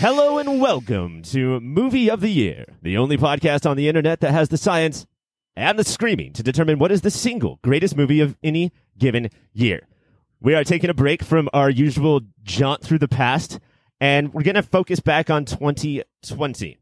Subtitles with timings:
[0.00, 4.30] Hello and welcome to Movie of the Year, the only podcast on the internet that
[4.30, 5.06] has the science
[5.56, 9.88] and the screaming to determine what is the single greatest movie of any given year.
[10.40, 13.58] We are taking a break from our usual jaunt through the past,
[14.00, 16.78] and we're going to focus back on 2020.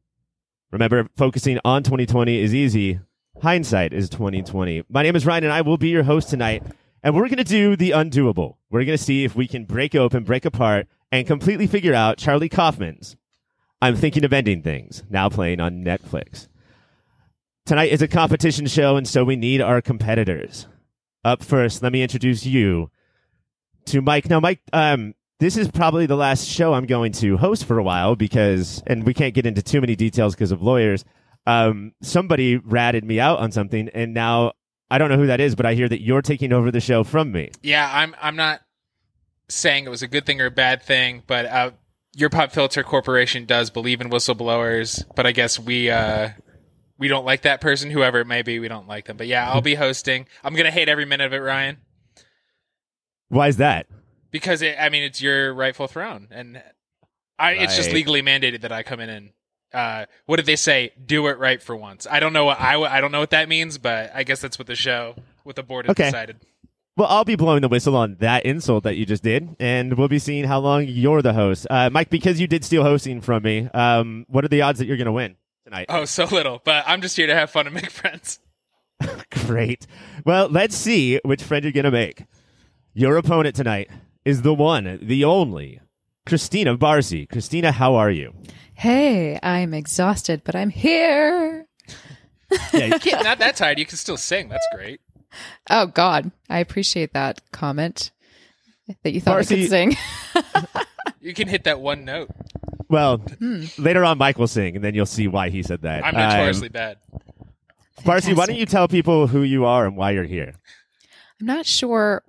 [0.70, 3.00] Remember, focusing on 2020 is easy.
[3.40, 4.84] Hindsight is 2020.
[4.90, 6.64] My name is Ryan, and I will be your host tonight.
[7.02, 8.56] And we're going to do the undoable.
[8.68, 12.18] We're going to see if we can break open, break apart, and completely figure out
[12.18, 13.16] Charlie Kaufman's
[13.80, 16.48] I'm Thinking of Ending Things, now playing on Netflix.
[17.66, 20.66] Tonight is a competition show, and so we need our competitors.
[21.24, 22.90] Up first, let me introduce you
[23.86, 24.30] to Mike.
[24.30, 27.82] Now, Mike, um, this is probably the last show I'm going to host for a
[27.82, 31.04] while because, and we can't get into too many details because of lawyers.
[31.46, 34.52] Um, somebody ratted me out on something, and now
[34.90, 37.04] I don't know who that is, but I hear that you're taking over the show
[37.04, 37.50] from me.
[37.62, 38.16] Yeah, I'm.
[38.22, 38.62] I'm not
[39.48, 41.70] saying it was a good thing or a bad thing, but uh,
[42.14, 45.04] your pop filter corporation does believe in whistleblowers.
[45.14, 46.30] But I guess we uh,
[46.98, 48.58] we don't like that person, whoever it may be.
[48.58, 49.16] We don't like them.
[49.16, 50.26] But yeah, I'll be hosting.
[50.42, 51.78] I'm gonna hate every minute of it, Ryan,
[53.28, 53.86] Why is that?
[54.30, 56.62] because it, I mean it's your rightful throne, and
[57.38, 59.30] I it's just legally mandated that I come in and.
[59.74, 60.92] Uh, what did they say?
[61.04, 62.06] Do it right for once.
[62.10, 64.58] I don't know what I, I don't know what that means, but I guess that's
[64.58, 66.04] what the show, what the board has Okay.
[66.04, 66.36] decided.
[66.96, 70.08] Well, I'll be blowing the whistle on that insult that you just did, and we'll
[70.08, 71.66] be seeing how long you're the host.
[71.68, 74.86] Uh, Mike, because you did steal hosting from me, um, what are the odds that
[74.86, 75.86] you're going to win tonight?
[75.90, 78.38] Oh, so little, but I'm just here to have fun and make friends.
[79.30, 79.86] Great.
[80.24, 82.24] Well, let's see which friend you're going to make.
[82.94, 83.90] Your opponent tonight
[84.24, 85.80] is the one, the only,
[86.24, 87.26] Christina Barcy.
[87.26, 88.32] Christina, how are you?
[88.72, 91.66] Hey, I'm exhausted, but I'm here.
[92.72, 93.78] Yeah, Kid, not that tired.
[93.78, 94.48] You can still sing.
[94.48, 95.00] That's great.
[95.70, 98.10] Oh God, I appreciate that comment
[99.02, 99.96] that you thought I Marcy- could sing.
[101.20, 102.28] You can hit that one note.
[102.88, 103.64] well, Hmm.
[103.78, 106.04] later on, Mike will sing, and then you'll see why he said that.
[106.04, 106.98] I'm Um, notoriously bad.
[108.04, 110.54] Barcy, why don't you tell people who you are and why you're here?
[111.40, 112.22] I'm not sure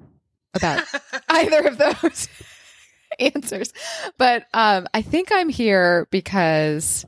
[0.55, 0.83] about
[1.29, 2.27] either of those
[3.19, 3.71] answers,
[4.17, 7.05] but um, I think I'm here because,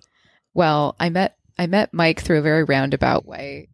[0.53, 3.69] well, I met I met Mike through a very roundabout way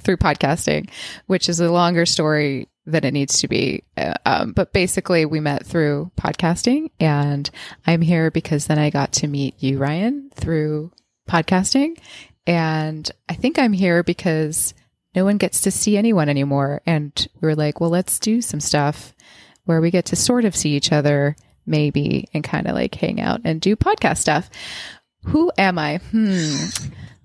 [0.00, 0.90] through podcasting,
[1.26, 3.84] which is a longer story than it needs to be.
[3.96, 7.48] Uh, um, but basically, we met through podcasting, and
[7.86, 10.92] I'm here because then I got to meet you, Ryan, through
[11.28, 11.98] podcasting,
[12.46, 14.74] and I think I'm here because
[15.14, 16.82] no one gets to see anyone anymore.
[16.86, 19.14] And we were like, well, let's do some stuff
[19.64, 21.36] where we get to sort of see each other,
[21.66, 24.50] maybe, and kind of like hang out and do podcast stuff.
[25.24, 25.98] Who am I?
[25.98, 26.56] Hmm.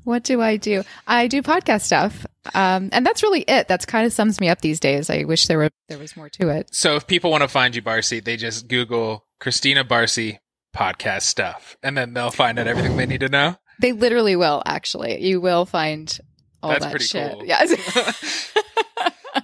[0.04, 0.84] What do I do?
[1.08, 2.26] I do podcast stuff.
[2.54, 3.68] Um, and that's really it.
[3.68, 5.10] That's kind of sums me up these days.
[5.10, 6.74] I wish there were there was more to it.
[6.74, 10.40] So if people want to find you, Barcy, they just Google Christina Barcy
[10.76, 13.56] podcast stuff, and then they'll find out everything they need to know.
[13.82, 15.22] They literally will actually.
[15.26, 16.18] You will find
[16.62, 17.32] all That's that pretty shit.
[17.34, 17.46] cool.
[17.46, 18.54] Yes.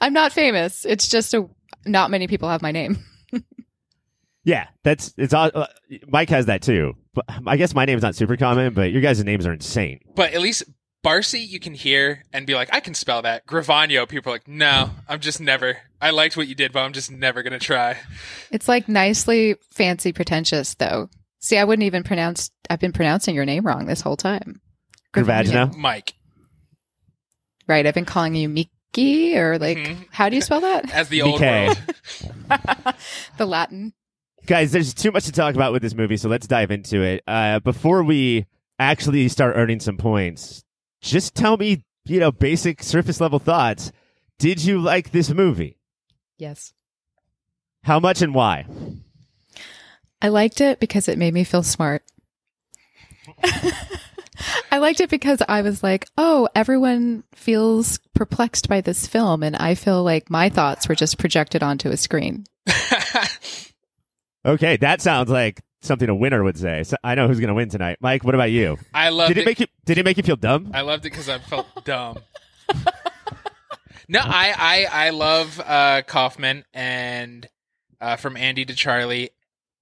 [0.00, 0.84] I'm not famous.
[0.84, 1.48] It's just a
[1.84, 2.98] not many people have my name.
[4.44, 5.34] Yeah, that's it's.
[5.34, 5.66] all- Uh,
[6.06, 8.74] Mike has that too, but I guess my name's not super common.
[8.74, 9.98] But your guys' names are insane.
[10.14, 10.62] But at least
[11.06, 13.46] Barcy, you can hear and be like, I can spell that.
[13.46, 15.76] Gravano, people are like, no, I'm just never.
[16.02, 17.96] I liked what you did, but I'm just never gonna try.
[18.50, 21.08] It's like nicely fancy pretentious though.
[21.38, 24.60] See, I wouldn't even pronounce I've been pronouncing your name wrong this whole time.
[25.14, 25.72] Gravano?
[25.76, 26.14] Mike,
[27.68, 30.06] Right, I've been calling you Miki or like Mhm.
[30.10, 30.92] how do you spell that?
[30.92, 31.78] as the old world.
[33.38, 33.92] the Latin.
[34.46, 37.22] Guys, there's too much to talk about with this movie, so let's dive into it.
[37.28, 38.46] Uh, before we
[38.80, 40.64] actually start earning some points,
[41.10, 43.92] just tell me, you know, basic surface level thoughts.
[44.38, 45.78] Did you like this movie?
[46.38, 46.72] Yes.
[47.84, 48.66] How much and why?
[50.20, 52.02] I liked it because it made me feel smart.
[54.70, 59.42] I liked it because I was like, oh, everyone feels perplexed by this film.
[59.42, 62.44] And I feel like my thoughts were just projected onto a screen.
[64.46, 66.84] Okay, that sounds like something a winner would say.
[66.84, 67.98] So I know who's going to win tonight.
[68.00, 68.78] Mike, what about you?
[68.92, 69.66] I loved Did it make you?
[69.84, 70.70] Did it make you feel dumb?
[70.74, 72.18] I loved it because I felt dumb.
[74.08, 77.48] no, I I I love uh, Kaufman and
[78.00, 79.30] uh, from Andy to Charlie,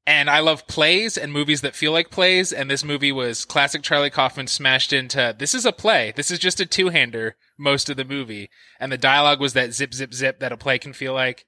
[0.06, 2.52] and I love plays and movies that feel like plays.
[2.52, 5.34] And this movie was classic Charlie Kaufman smashed into.
[5.36, 6.12] This is a play.
[6.14, 9.72] This is just a two hander most of the movie, and the dialogue was that
[9.72, 11.46] zip zip zip that a play can feel like.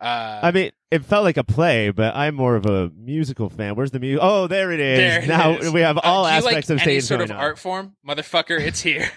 [0.00, 3.74] Uh, I mean, it felt like a play, but I'm more of a musical fan.
[3.74, 4.20] Where's the music?
[4.22, 4.98] Oh, there it is.
[4.98, 5.70] there it now is.
[5.72, 7.36] we have Uh, all do you aspects like of any stage sort of on.
[7.36, 8.58] art form, motherfucker.
[8.58, 9.10] It's here.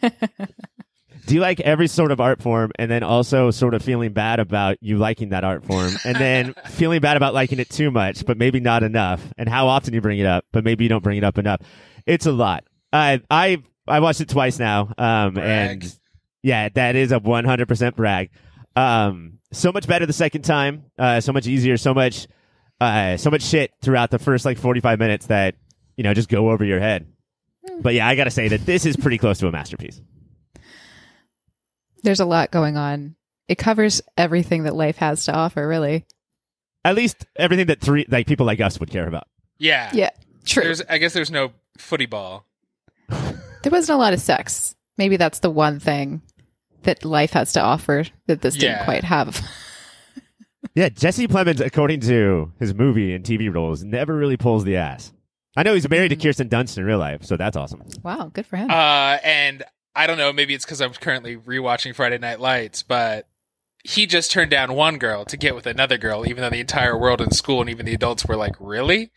[1.26, 4.40] do you like every sort of art form and then also sort of feeling bad
[4.40, 8.24] about you liking that art form and then feeling bad about liking it too much,
[8.26, 11.02] but maybe not enough and how often you bring it up, but maybe you don't
[11.02, 11.60] bring it up enough.
[12.06, 12.64] It's a lot.
[12.92, 14.92] I, I, I watched it twice now.
[14.98, 15.82] Um, Brag.
[15.84, 15.98] and
[16.42, 18.30] yeah, that is a 100% brag.
[18.76, 20.84] Um, so much better the second time.
[20.98, 22.26] Uh, so much easier, so much,
[22.80, 25.56] uh, so much shit throughout the first like 45 minutes that,
[25.96, 27.06] you know, just go over your head.
[27.80, 30.00] But yeah, I gotta say that this is pretty close to a masterpiece.
[32.02, 33.14] There's a lot going on.
[33.48, 36.04] It covers everything that life has to offer, really.
[36.84, 39.28] At least everything that three like people like us would care about.
[39.58, 39.90] Yeah.
[39.92, 40.10] Yeah,
[40.44, 40.64] true.
[40.64, 42.46] There's, I guess there's no footy ball.
[43.08, 44.74] there wasn't a lot of sex.
[44.98, 46.22] Maybe that's the one thing
[46.84, 48.72] that life has to offer that this Yeah.
[48.74, 49.40] didn't quite have.
[50.74, 55.12] Yeah, Jesse Plemons, according to his movie and TV roles, never really pulls the ass.
[55.54, 57.82] I know he's married to Kirsten Dunst in real life, so that's awesome.
[58.02, 58.70] wow, good for him.
[58.70, 59.64] Uh, and
[59.94, 63.26] I don't know, maybe it's because I'm currently rewatching Friday Night Lights, but
[63.84, 66.96] he just turned down one girl to get with another girl, even though the entire
[66.96, 69.10] world in school and even the adults were like, "Really?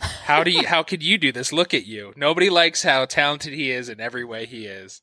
[0.00, 0.66] How do you?
[0.66, 1.52] How could you do this?
[1.52, 2.14] Look at you.
[2.16, 5.02] Nobody likes how talented he is in every way he is."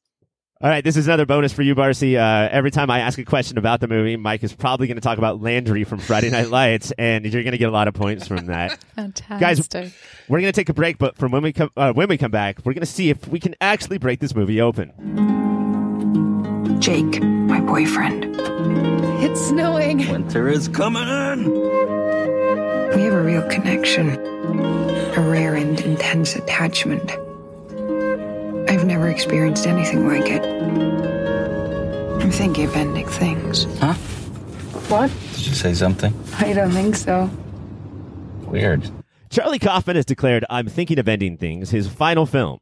[0.59, 2.17] All right, this is another bonus for you, Barcy.
[2.17, 5.01] Uh, every time I ask a question about the movie, Mike is probably going to
[5.01, 7.93] talk about Landry from Friday Night Lights, and you're going to get a lot of
[7.93, 8.83] points from that.
[8.95, 9.39] Fantastic.
[9.39, 9.93] guys.
[10.27, 12.31] We're going to take a break, but from when we come uh, when we come
[12.31, 14.91] back, we're going to see if we can actually break this movie open.
[16.79, 18.35] Jake, my boyfriend.
[19.23, 20.09] it's snowing.
[20.09, 21.51] Winter is coming in.
[22.95, 27.11] We have a real connection, a rare and intense attachment.
[28.69, 30.43] I've never experienced anything like it.
[32.21, 33.63] I'm thinking of ending things.
[33.79, 33.93] Huh?
[34.89, 35.11] What?
[35.33, 36.13] Did you say something?
[36.37, 37.29] I don't think so.
[38.41, 38.89] Weird.
[39.29, 42.59] Charlie Kaufman has declared I'm Thinking of Ending Things, his final film.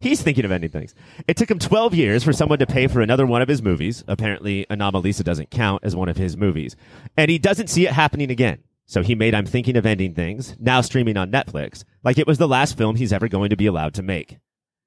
[0.00, 0.94] He's thinking of ending things.
[1.28, 4.02] It took him 12 years for someone to pay for another one of his movies.
[4.08, 6.74] Apparently, Anomalisa doesn't count as one of his movies.
[7.18, 8.60] And he doesn't see it happening again.
[8.86, 12.38] So he made I'm Thinking of Ending Things, now streaming on Netflix, like it was
[12.38, 14.38] the last film he's ever going to be allowed to make.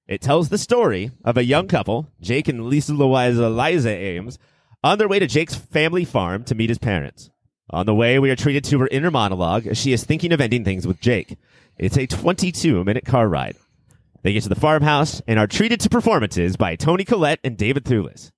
[0.07, 4.37] It tells the story of a young couple, Jake and Lisa Louisa Liza Ames,
[4.83, 7.29] on their way to Jake's family farm to meet his parents.
[7.69, 10.41] On the way, we are treated to her inner monologue as she is thinking of
[10.41, 11.37] ending things with Jake.
[11.77, 13.55] It's a 22 minute car ride.
[14.23, 17.85] They get to the farmhouse and are treated to performances by Toni Collette and David
[17.85, 18.31] Thewlis.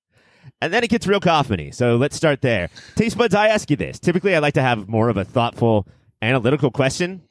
[0.62, 2.70] And then it gets real Kaufman-y, so let's start there.
[2.96, 4.00] Taste buds, I ask you this.
[4.00, 5.88] Typically, I like to have more of a thoughtful,
[6.22, 7.24] analytical question,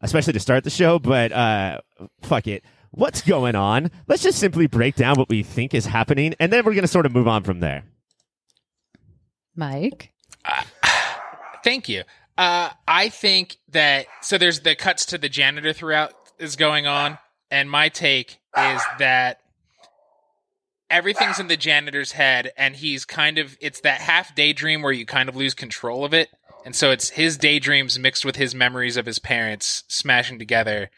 [0.00, 1.80] especially to start the show, but uh,
[2.22, 2.64] fuck it.
[2.94, 3.90] What's going on?
[4.06, 6.88] Let's just simply break down what we think is happening, and then we're going to
[6.88, 7.84] sort of move on from there.
[9.56, 10.12] Mike.
[11.64, 12.02] Thank you.
[12.36, 17.18] Uh, I think that so there's the cuts to the janitor throughout is going on,
[17.50, 19.40] and my take is that
[20.90, 25.06] everything's in the janitor's head, and he's kind of it's that half daydream where you
[25.06, 26.28] kind of lose control of it,
[26.64, 30.90] and so it's his daydreams mixed with his memories of his parents smashing together.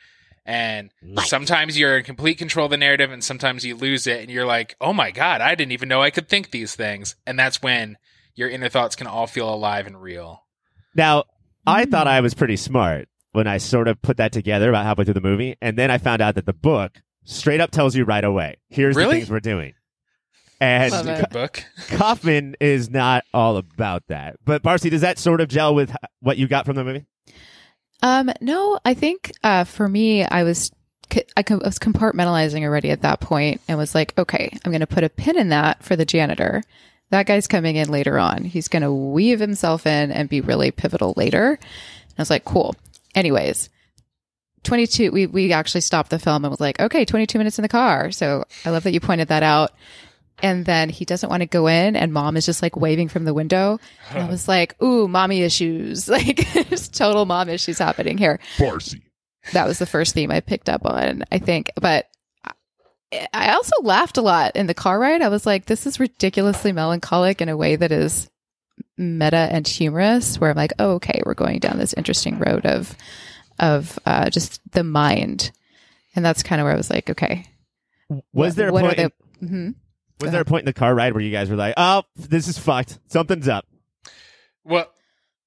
[0.46, 0.91] And
[1.25, 4.44] sometimes you're in complete control of the narrative, and sometimes you lose it, and you're
[4.44, 7.62] like, "Oh my god, I didn't even know I could think these things." And that's
[7.62, 7.96] when
[8.35, 10.44] your inner thoughts can all feel alive and real.
[10.94, 11.25] Now,
[11.67, 12.23] I thought I mm.
[12.25, 15.56] was pretty smart when I sort of put that together about halfway through the movie,
[15.62, 18.96] and then I found out that the book straight up tells you right away, here's
[18.96, 19.74] the things we're doing.
[20.60, 21.20] And Love it.
[21.20, 21.65] Good book.
[21.89, 24.36] Kaufman is not all about that.
[24.44, 27.06] But Barcy, does that sort of gel with what you got from the movie?
[28.05, 30.70] Um, no, I think uh, for me, I was
[31.11, 35.05] I was compartmentalizing already at that point and was like, okay, I'm going to put
[35.05, 36.63] a pin in that for the janitor.
[37.11, 38.44] That guy's coming in later on.
[38.44, 41.53] He's going to weave himself in and be really pivotal later.
[41.53, 42.75] And I was like, cool.
[43.15, 43.70] Anyways,
[44.65, 47.69] 22, we, we actually stopped the film and was like, okay, 22 minutes in the
[47.69, 48.11] car.
[48.11, 49.73] So I love that you pointed that out.
[50.44, 53.24] And then he doesn't want to go in, and mom is just like waving from
[53.24, 53.81] the window.
[54.10, 56.06] And I was like, ooh, mommy issues.
[56.15, 58.39] Like, there's total mom issues happening here.
[58.58, 59.01] Farsi.
[59.55, 61.70] That was the first theme I picked up on, I think.
[61.81, 62.08] But
[63.32, 65.22] I- also laughed a lot in the car ride.
[65.22, 68.29] I was like, this is ridiculously melancholic in a way that is
[68.98, 72.94] meta and humorous, where I'm like, oh, okay, we're going down this interesting road of,
[73.58, 75.53] of uh, just the mind.
[76.15, 77.46] And that's kind of where I was like, okay.
[78.34, 78.98] Was there a what point?
[78.98, 79.74] are in- the, Mhm.
[80.21, 82.49] Was there a point in the car ride where you guys were like, "Oh, this
[82.49, 82.99] is fucked.
[83.09, 83.67] Something's up."
[84.65, 84.89] Well,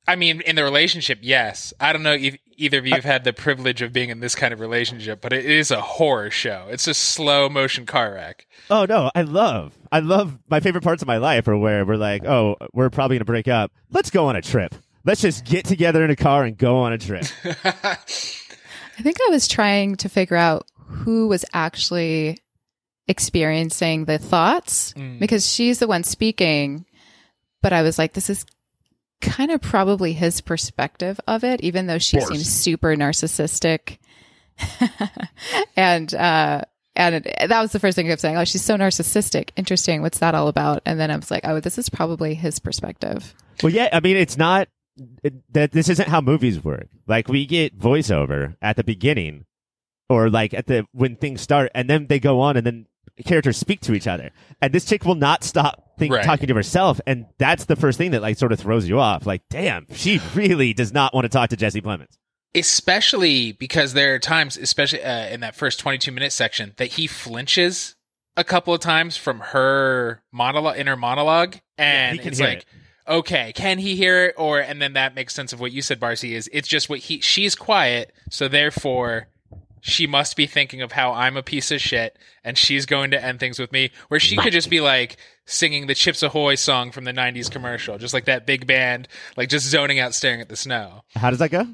[0.08, 1.74] I mean, in the relationship, yes.
[1.80, 4.36] I don't know if either of you have had the privilege of being in this
[4.36, 6.68] kind of relationship, but it is a horror show.
[6.70, 8.48] It's a slow motion car wreck.
[8.70, 11.98] Oh no, I love, I love my favorite parts of my life are where we're
[11.98, 13.72] like, "Oh, we're probably gonna break up.
[13.92, 14.76] Let's go on a trip.
[15.04, 19.30] Let's just get together in a car and go on a trip." I think I
[19.30, 22.40] was trying to figure out who was actually
[23.08, 26.86] experiencing the thoughts because she's the one speaking.
[27.62, 28.46] But I was like, this is
[29.22, 33.98] kind of probably his perspective of it, even though she seems super narcissistic.
[35.76, 36.62] and, uh,
[36.96, 38.38] and it, that was the first thing I kept saying.
[38.38, 39.50] Oh, she's so narcissistic.
[39.56, 40.02] Interesting.
[40.02, 40.82] What's that all about?
[40.86, 43.34] And then I was like, oh, this is probably his perspective.
[43.64, 44.68] Well, yeah, I mean, it's not
[45.24, 46.88] it, that this isn't how movies work.
[47.08, 49.46] Like we get voiceover at the beginning,
[50.10, 52.88] or like at the when things start, and then they go on, and then
[53.26, 54.32] characters speak to each other.
[54.62, 56.24] And this chick will not stop think, Right.
[56.24, 59.26] talking to herself, and that's the first thing that like sort of throws you off.
[59.26, 62.18] Like, damn, she really does not want to talk to Jesse Plemons.
[62.56, 67.08] especially because there are times, especially uh, in that first 22 minute section, that he
[67.08, 67.96] flinches
[68.36, 72.66] a couple of times from her monologue, inner monologue, and he can it's like, it.
[73.08, 74.36] okay, can he hear it?
[74.38, 76.36] Or and then that makes sense of what you said, Barcy.
[76.36, 79.28] Is it's just what he she's quiet, so therefore.
[79.82, 83.24] She must be thinking of how I'm a piece of shit and she's going to
[83.24, 83.92] end things with me.
[84.08, 87.98] Where she could just be like singing the Chips Ahoy song from the 90s commercial,
[87.98, 91.04] just like that big band, like just zoning out, staring at the snow.
[91.16, 91.68] How does that go?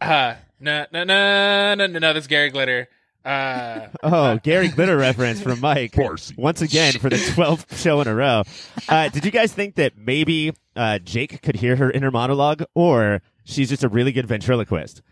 [0.00, 2.88] Uh, no, no, no, no, no, no, that's Gary Glitter.
[3.24, 5.94] Uh, Oh, Gary Glitter reference from Mike.
[6.36, 8.42] Once again for the 12th show in a row.
[8.88, 13.22] Uh, did you guys think that maybe uh, Jake could hear her inner monologue or
[13.44, 15.02] she's just a really good ventriloquist?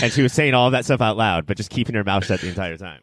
[0.00, 2.24] And she was saying all of that stuff out loud, but just keeping her mouth
[2.24, 3.00] shut the entire time.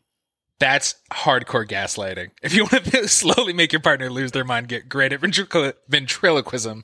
[0.59, 2.31] that's hardcore gaslighting.
[2.41, 5.73] If you want to slowly make your partner lose their mind, get great at ventriloqu-
[5.89, 6.83] ventriloquism.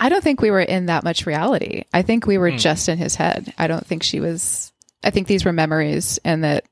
[0.00, 1.84] I don't think we were in that much reality.
[1.92, 3.52] I think we were just in his head.
[3.58, 4.72] I don't think she was.
[5.02, 6.64] I think these were memories, and that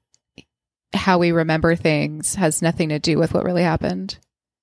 [0.92, 4.18] how we remember things has nothing to do with what really happened.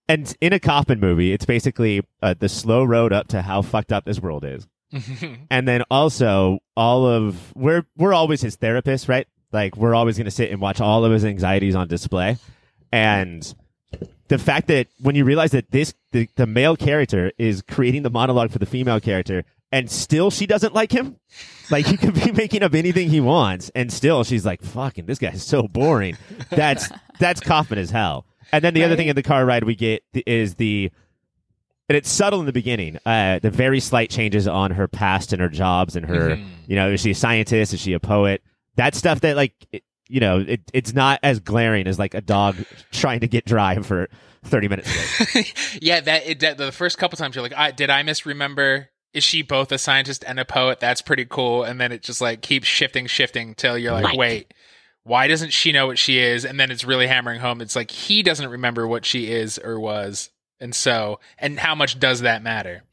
[0.07, 3.91] And in a Kaufman movie, it's basically uh, the slow road up to how fucked
[3.91, 4.67] up this world is.
[4.93, 5.45] Mm-hmm.
[5.49, 9.27] and then also all of we're we're always his therapist, right?
[9.51, 12.37] Like we're always going to sit and watch all of his anxieties on display.
[12.91, 13.53] And
[14.27, 18.09] the fact that when you realize that this the, the male character is creating the
[18.09, 21.17] monologue for the female character and still she doesn't like him
[21.69, 25.19] like he could be making up anything he wants and still she's like fucking this
[25.19, 26.17] guy's so boring
[26.49, 29.75] that's that's Kaufman as hell and then the other thing in the car ride we
[29.75, 30.91] get is the
[31.93, 32.97] and it's subtle in the beginning.
[33.05, 36.89] Uh, the very slight changes on her past and her jobs and her, you know,
[36.89, 37.71] is she a scientist?
[37.71, 38.41] Is she a poet?
[38.77, 42.21] That stuff that like, it, you know, it, it's not as glaring as like a
[42.21, 42.55] dog
[42.91, 44.09] trying to get dry for
[44.43, 45.77] 30 minutes.
[45.83, 48.89] yeah, that, it, that the first couple times you're like, I, did I misremember?
[49.13, 50.79] Is she both a scientist and a poet?
[50.79, 51.61] That's pretty cool.
[51.63, 54.51] And then it just like keeps shifting, shifting till you're like, wait,
[55.03, 56.43] why doesn't she know what she is?
[56.43, 57.61] And then it's really hammering home.
[57.61, 60.31] It's like he doesn't remember what she is or was.
[60.63, 62.83] And so, and how much does that matter?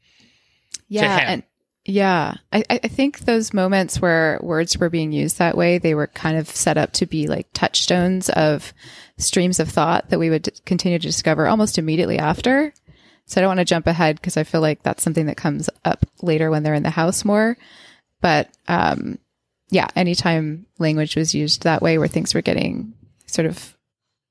[0.89, 1.27] Yeah, him.
[1.29, 1.43] and
[1.85, 5.95] yeah, I, I I think those moments where words were being used that way, they
[5.95, 8.73] were kind of set up to be like touchstones of
[9.17, 12.73] streams of thought that we would continue to discover almost immediately after.
[13.25, 15.69] So I don't want to jump ahead because I feel like that's something that comes
[15.85, 17.57] up later when they're in the house more.
[18.19, 19.17] But um,
[19.69, 22.95] yeah, anytime language was used that way, where things were getting
[23.27, 23.77] sort of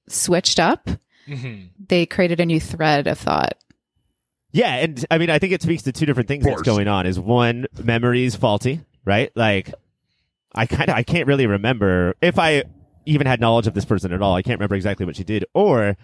[0.08, 0.90] switched up,
[1.30, 3.54] hmm they created a new thread of thought.
[4.52, 4.76] yeah.
[4.76, 7.18] And I mean, I think it speaks to two different things that's going on is
[7.18, 9.30] one, memory is faulty, right?
[9.34, 9.72] Like
[10.54, 12.64] I kind of, I can't really remember if I
[13.06, 14.34] even had knowledge of this person at all.
[14.34, 15.96] I can't remember exactly what she did or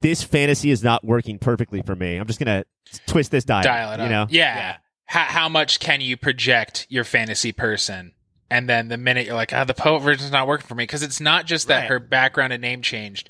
[0.00, 2.16] this fantasy is not working perfectly for me.
[2.16, 4.04] I'm just going to twist this dial, Dial it up.
[4.06, 4.26] you know?
[4.30, 4.76] Yeah.
[5.06, 8.12] How, how much can you project your fantasy person?
[8.50, 10.86] And then the minute you're like, ah, the poet version's not working for me.
[10.86, 11.88] Cause it's not just that Right.
[11.90, 13.28] her background and name changed.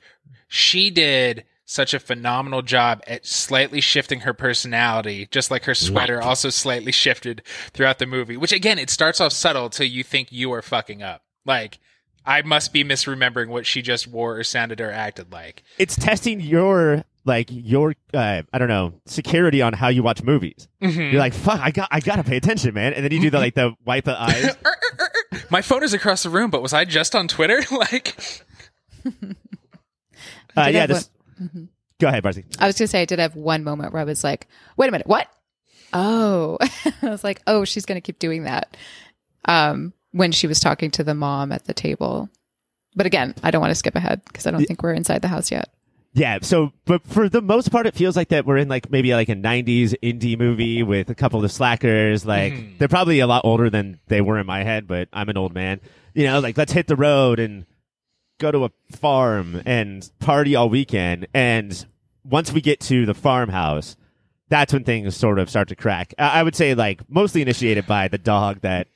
[0.48, 6.20] She did such a phenomenal job at slightly shifting her personality, just like her sweater
[6.22, 7.42] also slightly shifted
[7.74, 11.02] throughout the movie, which again, it starts off subtle till you think you are fucking
[11.02, 11.22] up.
[11.44, 11.78] Like,
[12.24, 15.62] I must be misremembering what she just wore or sounded or acted like.
[15.78, 20.68] it's testing your like your uh, I don't know security on how you watch movies.
[20.82, 21.12] Mhm.
[21.12, 22.94] You're like, fuck, I got I gotta pay attention, man.
[22.94, 24.56] And then you do the like the wipe the eyes.
[25.50, 27.60] My phone is across the room, but was I just on Twitter?
[27.70, 28.14] like,
[30.58, 31.10] Uh, did yeah, have this.
[32.00, 32.44] Go ahead, Barcy.
[32.58, 34.46] I was gonna say I did have one moment where I was like,
[34.76, 35.28] "Wait a minute, what?"
[35.92, 36.58] Oh,
[37.02, 38.76] I was like, "Oh, she's gonna keep doing that."
[39.46, 42.28] Um, when she was talking to the mom at the table,
[42.94, 45.28] but again, I don't want to skip ahead because I don't think we're inside the
[45.28, 45.70] house yet.
[46.14, 46.38] Yeah.
[46.42, 49.28] So, but for the most part, it feels like that we're in like maybe like
[49.28, 52.24] a '90s indie movie with a couple of slackers.
[52.24, 55.36] Like they're probably a lot older than they were in my head, but I'm an
[55.36, 55.80] old man.
[56.14, 57.66] You know, like let's hit the road and
[58.38, 61.26] go to a farm and party all weekend.
[61.34, 61.84] And
[62.24, 63.96] once we get to the farmhouse,
[64.48, 66.14] that's when things sort of start to crack.
[66.18, 68.88] I I would say like mostly initiated by the dog that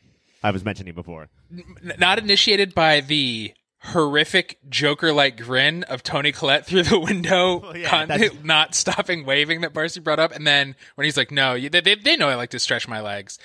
[0.43, 1.29] I was mentioning before.
[1.53, 3.53] n- not initiated by the
[3.85, 9.61] horrific Joker-like grin of Toni Collette through the window, Well, yeah, con- not stopping waving
[9.63, 12.35] that Barcy brought up, and then when he's like, "No, they, they they know I
[12.37, 13.39] like to stretch my legs."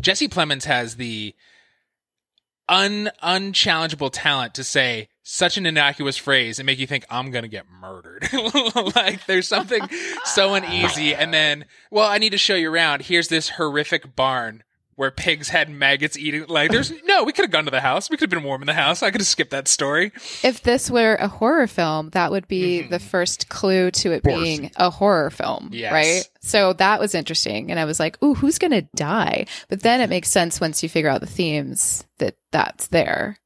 [0.00, 1.34] Jesse Plemons has the
[2.68, 7.48] un unchallengeable talent to say such an innocuous phrase and make you think I'm gonna
[7.48, 8.28] get murdered.
[8.96, 9.82] like there's something
[10.24, 13.02] so uneasy, and then well, I need to show you around.
[13.02, 14.64] Here's this horrific barn
[15.00, 16.44] where pigs had maggots eating.
[16.46, 18.10] Like there's no, we could have gone to the house.
[18.10, 19.02] We could have been warm in the house.
[19.02, 20.12] I could have skipped that story.
[20.42, 22.90] If this were a horror film, that would be mm-hmm.
[22.90, 25.90] the first clue to it being a horror film, Yes.
[25.90, 26.28] right?
[26.42, 30.10] So that was interesting, and I was like, "Ooh, who's gonna die?" But then it
[30.10, 33.38] makes sense once you figure out the themes that that's there.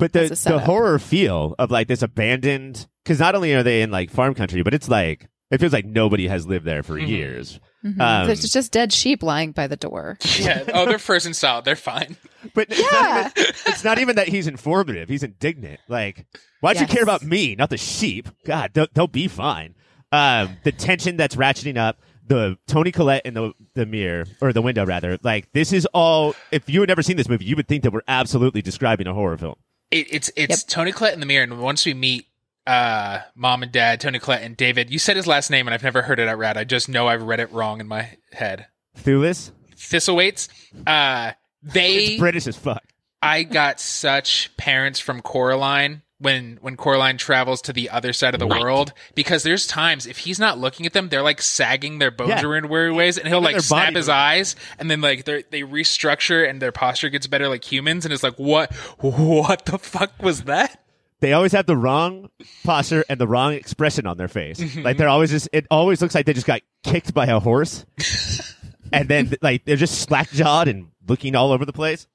[0.00, 3.90] But the the horror feel of like this abandoned because not only are they in
[3.90, 7.08] like farm country, but it's like it feels like nobody has lived there for Mhm.
[7.08, 7.60] years.
[7.84, 8.00] Mhm.
[8.00, 10.18] Um, There's just dead sheep lying by the door.
[10.38, 10.62] Yeah.
[10.72, 11.64] Oh, they're frozen solid.
[11.64, 12.16] They're fine.
[12.54, 15.08] But it's, not even, it's not even that he's informative.
[15.08, 15.80] He's indignant.
[15.88, 16.26] Like,
[16.60, 18.28] why'd you care about me, not the sheep?
[18.46, 19.74] God, they'll, they'll be fine.
[20.12, 24.62] Um, the tension that's ratcheting up, the Toni Collette in the the mirror or the
[24.62, 25.18] window rather.
[25.22, 26.34] Like, this is all.
[26.52, 29.14] If you had never seen this movie, you would think that we're absolutely describing a
[29.14, 29.56] horror film.
[29.90, 32.26] It, it's it's Toni Collette in the mirror, and once we meet
[32.66, 35.82] uh mom and dad, Toni Collette and David, you said his last name, and I've
[35.82, 36.56] never heard it out loud.
[36.56, 38.66] I just know I've read it wrong in my head.
[38.98, 40.48] Thulis, Thistlewaits.
[40.86, 41.32] Uh,
[41.62, 42.82] they it's British as fuck.
[43.22, 48.40] I got such parents from Coraline when when Coraline travels to the other side of
[48.40, 52.10] the world because there's times if he's not looking at them, they're like sagging their
[52.10, 52.44] bones Yeah.
[52.44, 55.44] around weird ways, and he'll Even like their snap his eyes, and then like they
[55.50, 59.78] they restructure and their posture gets better like humans, and it's like what what the
[59.78, 60.82] fuck was that?
[61.20, 62.30] They always have the wrong
[62.64, 64.76] posture and the wrong expression on their face.
[64.84, 65.48] like they're always just.
[65.52, 67.84] It always looks like they just got kicked by a horse,
[68.92, 72.06] and then like they're just slack jawed and looking all over the place.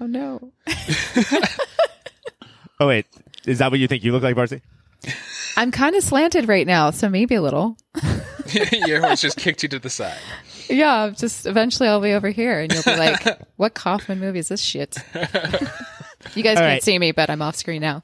[0.00, 0.52] Oh no!
[2.82, 3.04] Oh wait,
[3.46, 4.62] is that what you think you look like, Varsity?
[5.56, 7.76] I'm kind of slanted right now, so maybe a little.
[8.86, 10.18] Your horse just kicked you to the side.
[10.68, 14.48] Yeah, just eventually I'll be over here, and you'll be like, "What Kaufman movie is
[14.48, 16.82] this shit?" you guys All can't right.
[16.82, 18.02] see me, but I'm off screen now.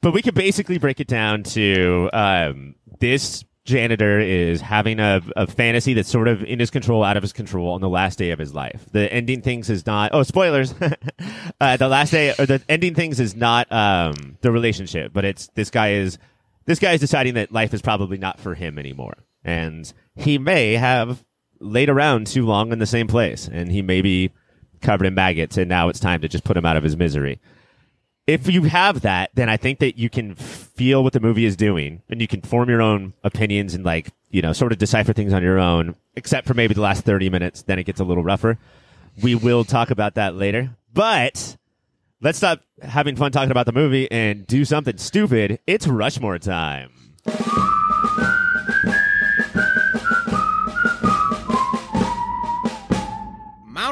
[0.00, 5.46] But we could basically break it down to um, this janitor is having a, a
[5.46, 8.30] fantasy that's sort of in his control, out of his control on the last day
[8.30, 8.86] of his life.
[8.92, 10.10] The ending things is not.
[10.12, 10.74] Oh, spoilers!
[11.60, 15.48] uh, the last day or the ending things is not um, the relationship, but it's
[15.54, 16.18] this guy is
[16.64, 20.74] this guy is deciding that life is probably not for him anymore, and he may
[20.74, 21.24] have
[21.60, 24.32] laid around too long in the same place, and he may be
[24.80, 27.40] covered in maggots, and now it's time to just put him out of his misery
[28.26, 31.56] if you have that, then I think that you can feel what the movie is
[31.56, 35.12] doing and you can form your own opinions and like, you know, sort of decipher
[35.12, 37.62] things on your own, except for maybe the last 30 minutes.
[37.62, 38.58] Then it gets a little rougher.
[39.22, 41.56] We will talk about that later, but
[42.20, 45.58] let's stop having fun talking about the movie and do something stupid.
[45.66, 46.90] It's Rushmore time.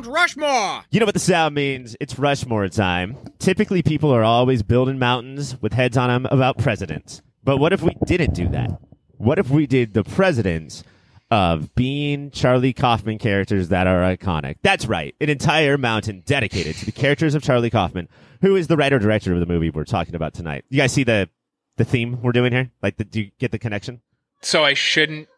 [0.01, 0.85] Mount Rushmore!
[0.91, 1.95] You know what the sound means?
[2.01, 3.19] It's Rushmore time.
[3.39, 7.21] Typically, people are always building mountains with heads on them about presidents.
[7.45, 8.81] But what if we didn't do that?
[9.19, 10.85] What if we did the presidents
[11.31, 14.57] of being Charlie Kaufman characters that are iconic?
[14.63, 18.09] That's right, an entire mountain dedicated to the characters of Charlie Kaufman,
[18.41, 20.65] who is the writer director of the movie we're talking about tonight.
[20.71, 21.29] You guys see the
[21.77, 22.71] the theme we're doing here?
[22.83, 24.01] Like, the, do you get the connection?
[24.41, 25.29] So I shouldn't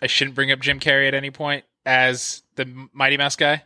[0.00, 3.64] I shouldn't bring up Jim Carrey at any point as the Mighty Mouse guy.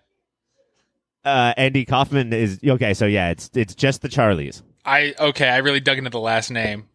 [1.24, 2.94] Uh, Andy Kaufman is okay.
[2.94, 4.62] So yeah, it's it's just the Charlies.
[4.84, 6.86] I okay, I really dug into the last name.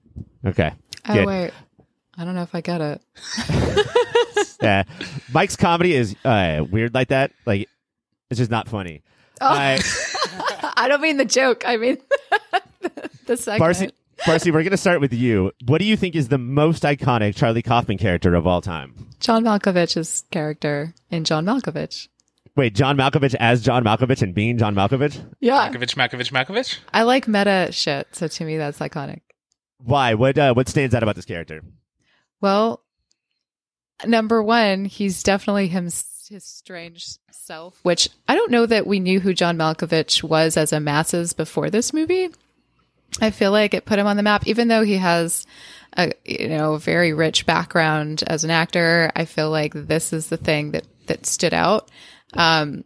[0.45, 0.71] Okay.
[1.07, 1.25] Oh Good.
[1.25, 1.51] wait,
[2.17, 3.01] I don't know if I get it.
[4.61, 4.83] Yeah,
[5.33, 7.31] Mike's comedy is uh, weird like that.
[7.45, 7.69] Like,
[8.29, 9.03] it's just not funny.
[9.39, 9.79] Oh, I-
[10.75, 11.63] I don't mean the joke.
[11.65, 11.97] I mean
[13.25, 13.59] the segment.
[13.61, 13.91] Barcy,
[14.25, 15.51] Barcy, we're gonna start with you.
[15.65, 19.07] What do you think is the most iconic Charlie Kaufman character of all time?
[19.21, 22.09] John Malkovich's character in John Malkovich.
[22.59, 25.17] Wait, John Malkovich as John Malkovich and being John Malkovich?
[25.39, 26.77] Yeah, Malkovich, Malkovich, Malkovich.
[26.93, 29.21] I like meta shit, so to me that's iconic.
[29.77, 30.13] Why?
[30.13, 30.37] What?
[30.37, 31.61] Uh, what stands out about this character?
[32.41, 32.83] Well,
[34.05, 39.21] number one, he's definitely him, his strange self, which I don't know that we knew
[39.21, 42.27] who John Malkovich was as a masses before this movie.
[43.21, 45.47] I feel like it put him on the map, even though he has
[45.95, 49.13] a you know very rich background as an actor.
[49.15, 51.89] I feel like this is the thing that that stood out.
[52.33, 52.83] Um,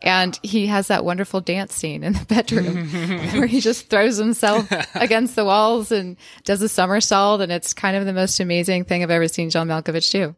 [0.00, 2.88] and he has that wonderful dance scene in the bedroom
[3.34, 7.40] where he just throws himself against the walls and does a somersault.
[7.40, 10.34] And it's kind of the most amazing thing I've ever seen John Malkovich do.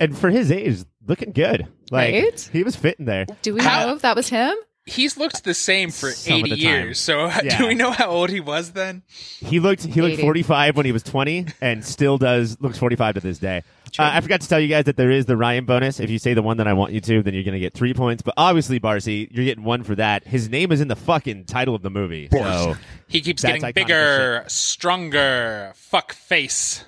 [0.00, 1.68] And for his age, looking good.
[1.90, 2.50] Like Right?
[2.52, 3.26] he was fitting there.
[3.42, 4.54] Do we How- know if that was him?
[4.84, 6.98] he's looked the same for Some 80 years.
[6.98, 7.58] So Yeah.
[7.58, 9.02] do we know how old he was then?
[9.46, 10.22] He looked he looked 80.
[10.22, 13.62] 45 when he was 20 and still does looks 45 to this day.
[13.98, 16.00] Uh, I forgot to tell you guys that there is the Ryan bonus.
[16.00, 17.74] If you say the one that I want you to, then you're going to get
[17.74, 18.22] 3 points.
[18.22, 20.26] But obviously Barcy, you're getting 1 for that.
[20.26, 22.28] His name is in the fucking title of the movie.
[22.32, 22.74] So
[23.08, 25.72] He keeps getting bigger, stronger.
[25.74, 26.84] Fuck face.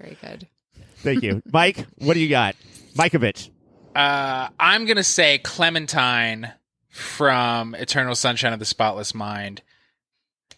[0.00, 0.48] Very good.
[0.96, 1.40] thank you.
[1.52, 2.56] Mike, what do you got?
[2.96, 3.50] Mikeovich.
[3.94, 6.52] Uh, I'm gonna say Clementine
[6.88, 9.62] from Eternal Sunshine of the Spotless Mind.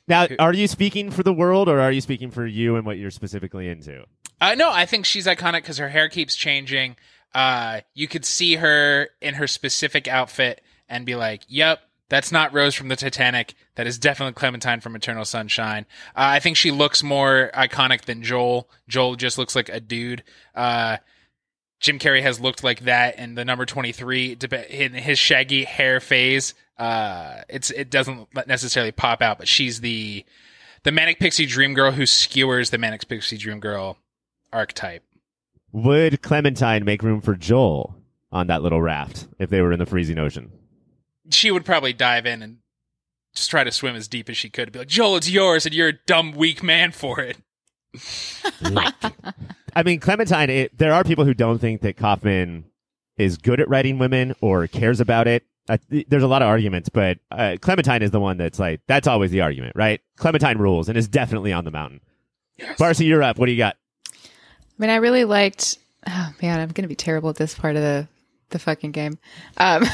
[0.09, 2.97] Now, are you speaking for the world or are you speaking for you and what
[2.97, 4.05] you're specifically into?
[4.41, 6.97] Uh, no, I think she's iconic because her hair keeps changing.
[7.35, 12.53] Uh, you could see her in her specific outfit and be like, "Yep, that's not
[12.53, 13.55] Rose from the Titanic.
[13.75, 18.23] That is definitely Clementine from Eternal Sunshine." Uh, I think she looks more iconic than
[18.23, 18.69] Joel.
[18.89, 20.23] Joel just looks like a dude.
[20.55, 20.99] Uh,
[21.81, 24.37] Jim Carrey has looked like that in the number twenty three
[24.71, 26.55] in his shaggy hair phase.
[26.79, 30.25] Uh, it's it doesn't necessarily pop out, but she's the
[30.85, 33.99] the manic pixie dream girl who skewers the manic pixie dream girl
[34.53, 35.03] archetype.
[35.73, 37.97] Would Clementine make room for Joel
[38.33, 40.51] on that little raft if they were in the freezing ocean?
[41.31, 42.59] She would probably dive in and
[43.35, 44.73] just try to swim as deep as she could.
[44.73, 47.37] Be like, Joel, it's yours, and you're a dumb, weak man for it.
[49.77, 52.65] I mean, Clementine, it, there are people who don't think that Kaufman
[53.19, 55.45] is good at writing women or cares about it.
[55.69, 55.79] I,
[56.09, 59.31] there's a lot of arguments, but uh, Clementine is the one that's like, that's always
[59.31, 60.01] the argument, right?
[60.17, 62.01] Clementine rules and is definitely on the mountain.
[62.79, 63.39] Barcy, you're up.
[63.39, 63.77] What do you got?
[64.79, 65.79] I mean, I really liked.
[66.07, 68.09] Oh man, I'm gonna be terrible at this part of the
[68.51, 69.19] the fucking game.
[69.57, 69.83] Um,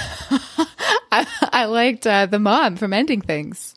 [1.10, 3.74] I, I liked uh, the mom from Ending Things.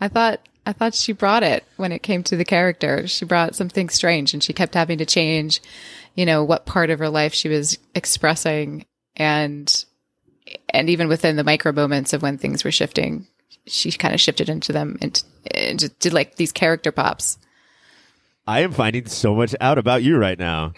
[0.00, 3.06] I thought I thought she brought it when it came to the character.
[3.06, 5.60] She brought something strange, and she kept having to change,
[6.14, 9.84] you know, what part of her life she was expressing, and
[10.68, 13.26] and even within the micro moments of when things were shifting,
[13.66, 17.38] she kind of shifted into them and, and did like these character pops.
[18.46, 20.72] I am finding so much out about you right now.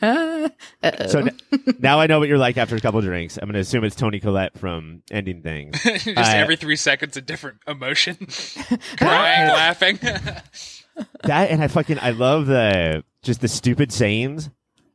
[0.00, 1.38] so n-
[1.78, 3.36] now I know what you're like after a couple drinks.
[3.38, 5.82] I'm going to assume it's Toni Collette from Ending Things.
[5.82, 8.16] just Uh, every three seconds, a different emotion.
[8.98, 9.98] Crying, laughing.
[10.02, 14.50] that and I fucking I love the just the stupid sayings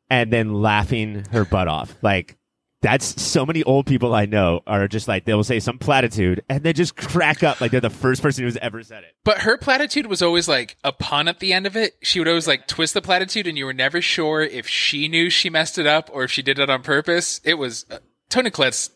[0.09, 1.95] and then laughing her butt off.
[2.01, 2.37] Like
[2.85, 6.61] that's so many old people I know are just like they'll say some platitude and
[6.63, 9.15] they just crack up like they're the first person who's ever said it.
[9.23, 11.95] but her platitude was always like a pun at the end of it.
[12.03, 15.31] She would always like twist the platitude, and you were never sure if she knew
[15.31, 17.41] she messed it up or if she did it on purpose.
[17.43, 17.97] It was uh,
[18.29, 18.91] Toni Collette's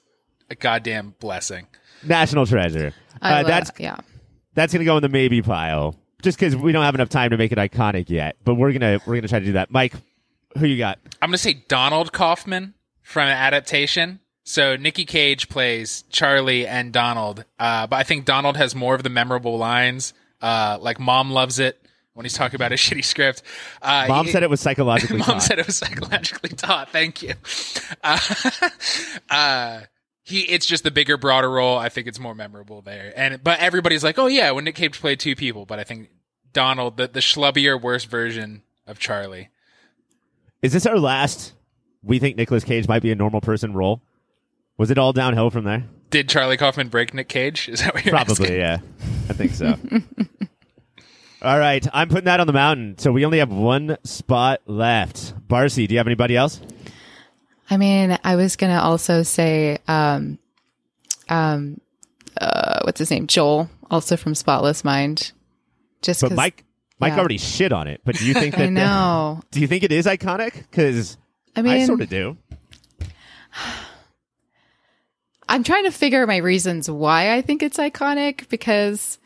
[0.52, 1.66] a goddamn blessing.
[2.04, 2.94] National treasure.
[3.22, 3.98] I Uh, love- that's yeah.
[4.54, 7.38] that's gonna go in the maybe pile just because we don't have enough time to
[7.38, 8.36] make it iconic yet.
[8.46, 9.72] But we're gonna we're gonna try to do that.
[9.72, 9.94] Mike,
[10.60, 11.00] who you got?
[11.22, 12.76] I'm gonna say Donald Kaufman
[13.10, 14.20] from an adaptation.
[14.44, 19.02] So Nicky Cage plays Charlie and Donald, uh, but I think Donald has more of
[19.02, 23.42] the memorable lines, uh, like "Mom loves it" when he's talking about a shitty script.
[23.82, 25.18] Uh, Mom he- said it was psychologically.
[25.20, 25.42] Mom taught.
[25.42, 26.92] said it was psychologically taught.
[26.92, 27.34] Thank you.
[28.04, 28.20] Uh,
[29.30, 29.82] uh,
[30.24, 31.78] he, it's just the bigger, broader role.
[31.78, 33.12] I think it's more memorable there.
[33.16, 35.66] And but everybody's like, oh yeah, when Nick Cage played two people.
[35.66, 36.10] But I think
[36.54, 39.50] Donald, the the schlubbier, worse version of Charlie.
[40.62, 41.54] Is this our last?
[42.04, 44.02] We think Nicolas Cage might be a normal person role.
[44.78, 45.86] Was it all downhill from there?
[46.10, 47.68] Did Charlie Kaufman break Nick Cage?
[47.70, 48.36] Is that what you're asking?
[48.38, 48.78] Probably, yeah.
[49.30, 49.76] I think so.
[51.42, 52.98] All right, I'm putting that on the mountain.
[52.98, 55.34] So we only have one spot left.
[55.48, 56.60] Barcy, do you have anybody else?
[57.70, 60.38] I mean, I was gonna also say, um,
[61.30, 61.80] um,
[62.42, 63.28] uh, what's his name?
[63.28, 65.32] Joel, also from Spotless Mind.
[66.02, 66.66] Just But 'cause- Mike,
[67.00, 67.20] Mike yeah.
[67.20, 68.02] already shit on it.
[68.04, 68.64] But do you think that?
[68.64, 69.42] I know.
[69.52, 70.54] do you think it is iconic?
[70.70, 71.16] Because
[71.68, 72.38] I I, sort of do.
[75.50, 79.18] I'm trying to figure my reasons why I think it's iconic because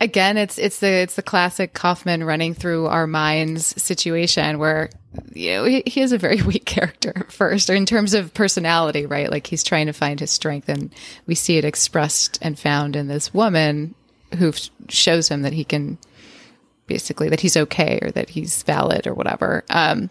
[0.00, 4.90] again, it's it's the it's the classic Kaufman running through our minds situation where
[5.32, 8.34] you know he, he is a very weak character at first, or in terms of
[8.34, 9.30] personality, right?
[9.30, 10.92] Like he's trying to find his strength, and
[11.26, 13.94] we see it expressed and found in this woman
[14.38, 14.52] who
[14.88, 15.98] shows him that he can
[16.86, 19.64] basically that he's okay or that he's valid or whatever.
[19.70, 20.10] Um,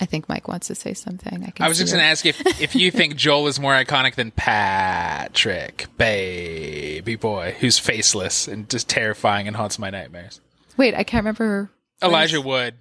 [0.00, 1.44] I think Mike wants to say something.
[1.46, 3.72] I, can I was just going to ask if if you think Joel is more
[3.74, 10.40] iconic than Patrick, baby boy, who's faceless and just terrifying and haunts my nightmares.
[10.76, 11.70] Wait, I can't remember.
[12.02, 12.74] Elijah Wood.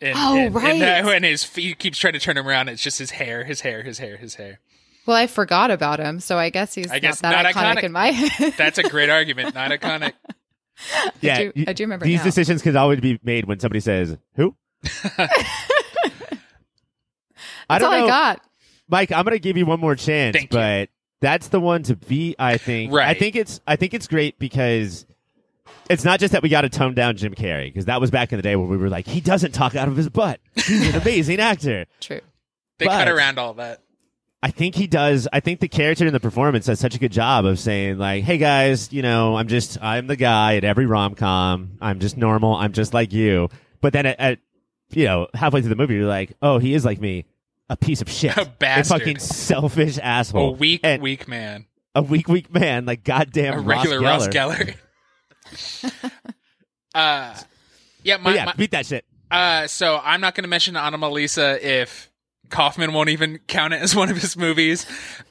[0.00, 0.80] And, Oh, and, right.
[0.82, 3.44] And, uh, when his he keeps trying to turn him around, it's just his hair,
[3.44, 4.60] his hair, his hair, his hair.
[5.06, 7.78] Well, I forgot about him, so I guess he's I guess not that not iconic,
[7.80, 7.82] iconic.
[7.84, 8.52] in my head.
[8.58, 9.54] That's a great argument.
[9.54, 10.12] Not iconic.
[11.20, 12.24] Yeah, do- you- I do remember these now.
[12.24, 14.54] decisions can always be made when somebody says who.
[17.68, 18.40] I That's don't all know, I got.
[18.88, 19.12] Mike.
[19.12, 20.58] I'm going to give you one more chance, Thank you.
[20.58, 20.88] but
[21.20, 22.36] that's the one to beat.
[22.38, 22.92] I think.
[22.92, 23.08] Right.
[23.08, 23.60] I think it's.
[23.66, 25.04] I think it's great because
[25.90, 28.32] it's not just that we got to tone down Jim Carrey because that was back
[28.32, 30.40] in the day where we were like, he doesn't talk out of his butt.
[30.54, 31.86] He's an amazing actor.
[32.00, 32.20] True.
[32.78, 33.80] They cut around all that.
[34.40, 35.26] I think he does.
[35.32, 38.22] I think the character in the performance does such a good job of saying like,
[38.22, 41.72] "Hey guys, you know, I'm just I'm the guy at every rom com.
[41.80, 42.54] I'm just normal.
[42.54, 43.48] I'm just like you."
[43.80, 44.38] But then at, at
[44.90, 47.24] you know halfway through the movie, you're like, "Oh, he is like me,
[47.70, 48.96] a piece of shit, A bastard.
[48.96, 51.66] a fucking selfish asshole, A weak, And- weak man.
[51.94, 54.74] a weak, weak man, like goddamn A regular Ross Ross Geller."
[55.52, 56.02] Geller.
[56.94, 57.34] uh,
[58.02, 59.04] yeah, my, But yeah, my- beat that shit.
[59.30, 62.10] Uh, so I'm not going to mention Anomalisa if
[62.48, 64.86] Kaufman won't even count it as one of his movies.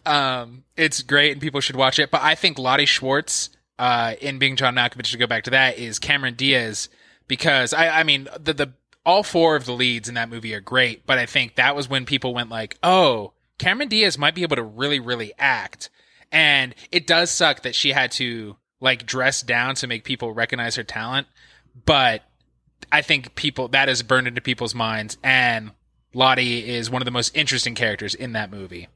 [0.05, 2.11] Um, it's great and people should watch it.
[2.11, 5.77] But I think Lotte Schwartz, uh, in being John Malkovich, to go back to that,
[5.79, 6.89] is Cameron Diaz
[7.27, 8.73] because I, I mean, the, the,
[9.07, 11.89] all four of the leads in that movie are great, but I think that was
[11.89, 15.89] when people went like, oh, Cameron Diaz might be able to really, really act.
[16.29, 20.75] And it does suck that she had to like dress down to make people recognize
[20.75, 21.25] her talent.
[21.85, 22.23] But
[22.91, 25.71] I think people that is burned into people's minds, and
[26.13, 28.89] Lottie is one of the most interesting characters in that movie,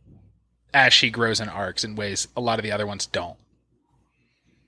[0.74, 3.38] as she grows in arcs in ways a lot of the other ones don't.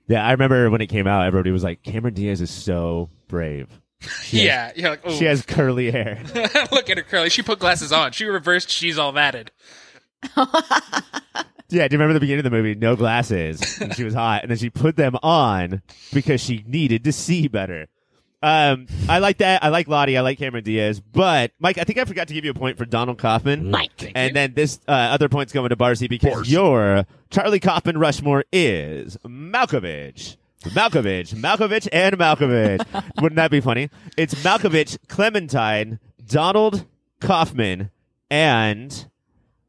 [0.08, 3.68] Yeah, I remember when it came out, everybody was like, "Cameron Diaz is so brave.
[4.30, 6.22] Yeah, you're like, She has curly hair."
[6.72, 7.30] look at her curly.
[7.30, 8.12] She put glasses on.
[8.12, 8.70] She reversed.
[8.70, 9.50] She's all matted.
[11.70, 12.74] Yeah, do you remember the beginning of the movie?
[12.76, 13.80] No glasses.
[13.80, 17.48] And she was hot, and then she put them on because she needed to see
[17.48, 17.88] better.
[18.42, 19.64] Um, I like that.
[19.64, 20.18] I like Lottie.
[20.18, 21.00] I like Cameron Diaz.
[21.00, 23.70] But Mike, I think I forgot to give you a point for Donald Kaufman.
[23.70, 28.44] Mike, and then this uh, other point's going to Barcy because your Charlie Kaufman Rushmore
[28.52, 30.36] is Malkovich.
[30.70, 32.84] Malkovich, Malkovich, and Malkovich.
[33.20, 33.90] Wouldn't that be funny?
[34.16, 36.86] It's Malkovich, Clementine, Donald
[37.20, 37.90] Kaufman,
[38.30, 39.08] and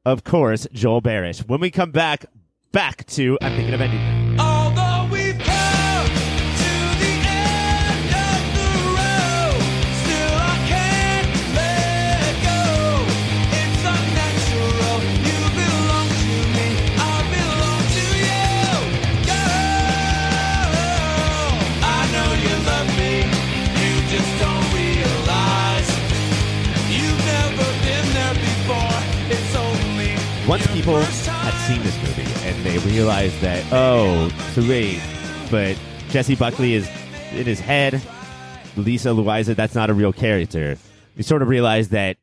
[0.06, 1.48] of course Joel Barish.
[1.48, 2.26] When we come back,
[2.72, 4.45] back to I'm thinking of ending.
[30.48, 35.02] Once people had seen this movie and they realized that, oh, so wait,
[35.50, 35.76] but
[36.10, 36.88] Jessie Buckley is
[37.32, 38.00] in his head,
[38.78, 40.78] Lisa Louisa, that's not a real character.
[41.16, 42.18] You sort of realize that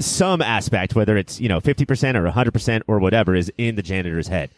[0.00, 4.28] some aspect, whether it's, you know, 50% or 100% or whatever, is in the janitor's
[4.28, 4.50] head.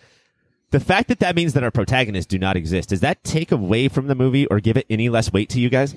[0.71, 3.89] The fact that that means that our protagonists do not exist, does that take away
[3.89, 5.95] from the movie or give it any less weight to you guys?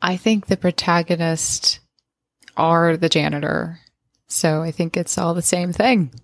[0.00, 1.80] I think the protagonist
[2.56, 3.80] are the janitor.
[4.30, 6.14] So I think it's all the same thing.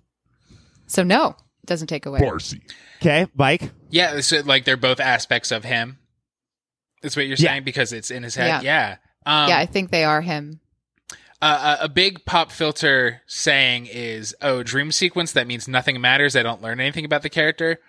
[0.87, 2.19] So no, it doesn't take away.
[2.21, 2.61] Barcy.
[3.01, 3.69] Okay, Mike?
[3.89, 5.99] Yeah, so like they're both aspects of him.
[7.01, 7.51] That's what you're Yeah.
[7.51, 8.63] saying because it's in his head.
[8.63, 8.95] Yeah.
[9.25, 9.43] Yeah.
[9.43, 10.61] Um, yeah, I think they are him.
[11.41, 15.33] Uh, a a big pop filter saying is, "Oh, dream sequence.
[15.33, 16.35] That means nothing matters.
[16.35, 17.79] I don't learn anything about the character."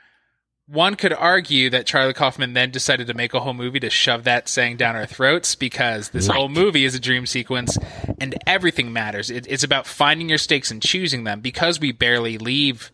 [0.70, 4.24] One could argue that Charlie Kaufman then decided to make a whole movie to shove
[4.24, 7.78] that saying down our throats because this whole movie is a dream sequence
[8.20, 9.30] and everything matters.
[9.30, 11.40] It, it's about finding your stakes and choosing them.
[11.40, 12.92] Because we barely leave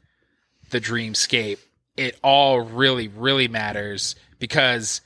[0.71, 1.59] the dreamscape,
[1.97, 5.01] it all really, really matters because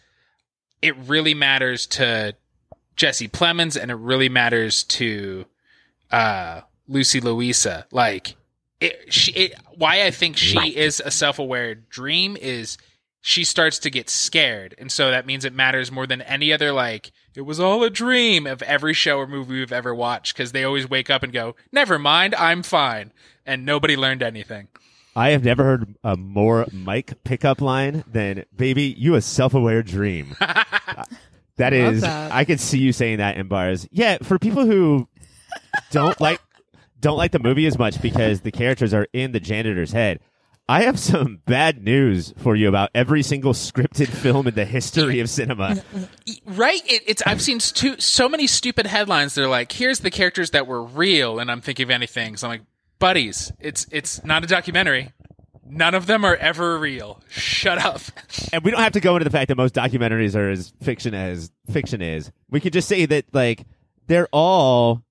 [0.82, 2.34] it really matters to
[2.96, 5.46] Jesse Plemons and it really matters to
[6.10, 7.86] uh, Lucy Louisa.
[7.90, 8.36] Like
[8.80, 12.78] it, she, it, why I think she is a self-aware dream is
[13.20, 16.72] she starts to get scared, and so that means it matters more than any other.
[16.72, 20.52] Like it was all a dream of every show or movie we've ever watched because
[20.52, 23.12] they always wake up and go, "Never mind, I'm fine,"
[23.44, 24.68] and nobody learned anything.
[25.16, 30.36] I have never heard a more Mike pickup line than "Baby, you a self-aware dream."
[31.56, 32.32] that is, that.
[32.32, 33.88] I could see you saying that in bars.
[33.90, 35.08] Yeah, for people who
[35.90, 36.40] don't like
[37.00, 40.20] don't like the movie as much because the characters are in the janitor's head.
[40.70, 45.20] I have some bad news for you about every single scripted film in the history
[45.20, 45.82] of cinema.
[46.44, 46.82] Right?
[46.84, 49.34] It, it's I've seen stu- so many stupid headlines.
[49.34, 52.36] They're like, "Here's the characters that were real," and I'm thinking of anything.
[52.36, 52.66] So I'm like,
[52.98, 55.12] "Buddies, it's it's not a documentary.
[55.64, 57.22] None of them are ever real.
[57.30, 58.02] Shut up."
[58.52, 61.14] and we don't have to go into the fact that most documentaries are as fiction
[61.14, 62.30] as fiction is.
[62.50, 63.64] We could just say that like
[64.06, 65.02] they're all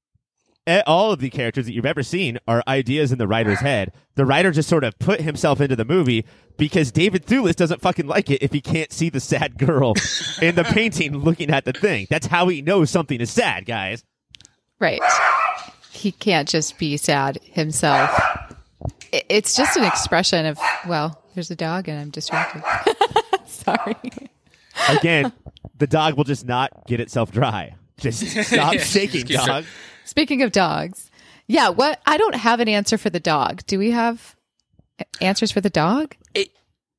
[0.85, 3.93] all of the characters that you've ever seen are ideas in the writer's head.
[4.15, 6.25] The writer just sort of put himself into the movie
[6.57, 9.93] because David Thewlis doesn't fucking like it if he can't see the sad girl
[10.41, 12.07] in the painting looking at the thing.
[12.09, 14.03] That's how he knows something is sad, guys.
[14.79, 15.01] Right.
[15.91, 18.11] He can't just be sad himself.
[19.11, 22.63] it's just an expression of well, there's a dog and I'm distracted.
[23.45, 23.95] Sorry.
[24.89, 25.31] Again,
[25.77, 27.75] the dog will just not get itself dry.
[27.99, 29.65] Just stop shaking, dog.
[30.07, 31.11] Speaking of dogs,
[31.47, 31.69] yeah.
[31.69, 33.65] What I don't have an answer for the dog.
[33.67, 34.35] Do we have
[35.21, 36.15] answers for the dog?
[36.33, 36.49] it,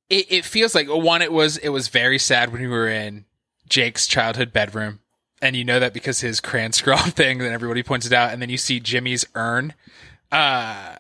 [0.09, 3.25] it it feels like one it was it was very sad when we were in
[3.69, 5.01] Jake's childhood bedroom
[5.41, 8.41] and you know that because his crayon scrawl thing that everybody points it out and
[8.41, 9.75] then you see Jimmy's urn
[10.33, 10.97] uh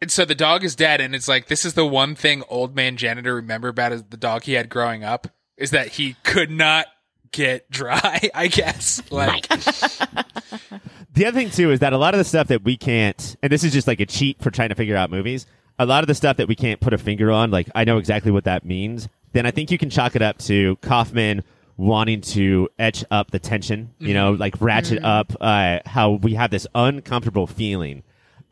[0.00, 2.74] and so the dog is dead and it's like this is the one thing old
[2.74, 6.86] man janitor remember about the dog he had growing up is that he could not
[7.32, 9.46] get dry I guess like
[11.14, 13.52] The other thing too is that a lot of the stuff that we can't, and
[13.52, 15.46] this is just like a cheat for trying to figure out movies.
[15.78, 17.98] A lot of the stuff that we can't put a finger on, like I know
[17.98, 19.08] exactly what that means.
[19.32, 21.42] Then I think you can chalk it up to Kaufman
[21.76, 26.50] wanting to etch up the tension, you know, like ratchet up uh, how we have
[26.50, 28.02] this uncomfortable feeling.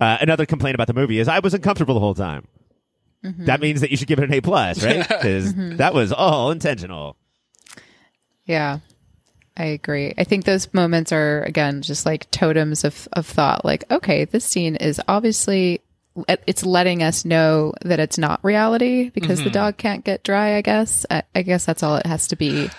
[0.00, 2.46] Uh, another complaint about the movie is I was uncomfortable the whole time.
[3.22, 5.06] That means that you should give it an A plus, right?
[5.08, 7.16] Because that was all intentional.
[8.48, 8.78] Yeah,
[9.56, 10.14] I agree.
[10.16, 13.64] I think those moments are again just like totems of of thought.
[13.64, 15.82] Like, okay, this scene is obviously
[16.26, 19.52] it's letting us know that it's not reality because the mm-hmm.
[19.52, 20.56] dog can't get dry.
[20.56, 21.04] I guess.
[21.11, 22.70] I, I guess that's all it has to be.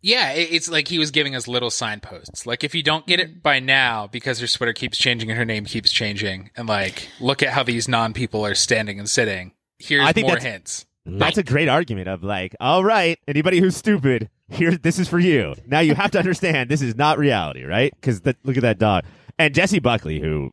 [0.00, 2.46] Yeah, it's like he was giving us little signposts.
[2.46, 3.38] Like if you don't get it mm-hmm.
[3.40, 7.42] by now because her sweater keeps changing and her name keeps changing, and like look
[7.42, 9.52] at how these non people are standing and sitting.
[9.80, 10.86] Here's I think more that's- hints.
[11.04, 15.18] That's a great argument of like, all right, anybody who's stupid, here, this is for
[15.18, 15.54] you.
[15.66, 17.92] Now you have to understand this is not reality, right?
[17.94, 19.04] Because look at that dog.
[19.38, 20.50] And Jessie Buckley, who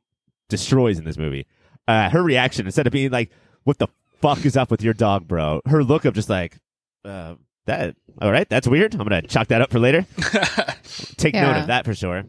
[0.50, 1.46] destroys in this movie,
[1.88, 3.32] uh, her reaction instead of being like,
[3.64, 3.88] "What the
[4.22, 6.58] fuck is up with your dog, bro?" Her look of just like,
[7.06, 7.36] uh,
[7.66, 8.48] "That all right?
[8.50, 8.94] That's weird.
[8.94, 10.06] I'm gonna chalk that up for later.
[11.18, 12.24] Take note of that for sure."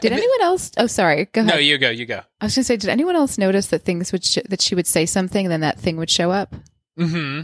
[0.00, 0.70] Did anyone else?
[0.76, 1.26] Oh, sorry.
[1.32, 1.54] Go ahead.
[1.54, 2.20] no, you go, you go.
[2.42, 4.74] I was going to say, did anyone else notice that things would sh- that she
[4.74, 6.54] would say something and then that thing would show up?
[6.98, 7.40] hmm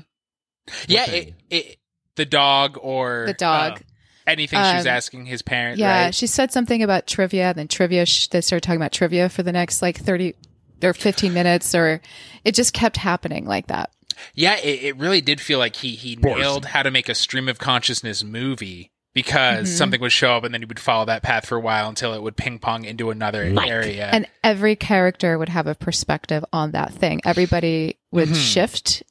[0.86, 1.77] Yeah, it, it,
[2.18, 3.72] the dog or The dog.
[3.78, 3.82] uh,
[4.26, 5.78] anything she was Um, asking his parent.
[5.78, 6.14] yeah, right?
[6.14, 7.48] she said something about trivia.
[7.48, 8.04] And then trivia.
[8.04, 10.34] Sh- they started talking about trivia for the next like thirty
[10.82, 12.00] or fifteen minutes, or
[12.44, 13.90] it just kept happening like that.
[14.34, 17.48] Yeah, it, it really did feel like he he nailed how to make a stream
[17.48, 19.76] of consciousness movie because Mhm.
[19.78, 22.12] something would show up and then he would follow that path for a while until
[22.14, 24.08] it would ping pong into another area.
[24.12, 27.20] And every character would have a perspective on that thing.
[27.24, 28.36] Everybody would Mhm.
[28.52, 29.02] shift.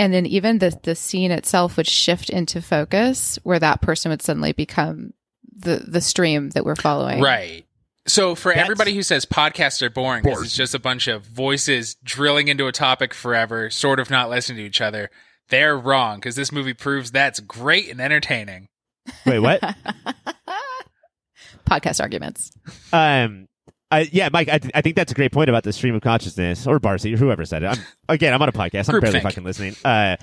[0.00, 4.22] And then even the, the scene itself would shift into focus where that person would
[4.22, 5.12] suddenly become
[5.54, 7.20] the, the stream that we're following.
[7.20, 7.66] Right.
[8.06, 11.26] So for That's- everybody who says podcasts are boring because it's just a bunch of
[11.26, 15.10] voices drilling into a topic forever, sort of not listening to each other,
[15.50, 18.68] they're wrong because this movie proves that's great and entertaining.
[19.26, 19.60] Wait, what?
[21.68, 22.52] Podcast arguments.
[22.90, 23.48] Um,
[23.90, 26.66] I, yeah, Mike, I, I think that's a great point about the stream of consciousness,
[26.66, 27.66] or Barcy, or whoever said it.
[27.66, 28.88] I'm, again, I'm on a podcast.
[28.92, 29.22] I'm barely Groupthink.
[29.22, 29.76] fucking listening.
[29.84, 30.16] Uh,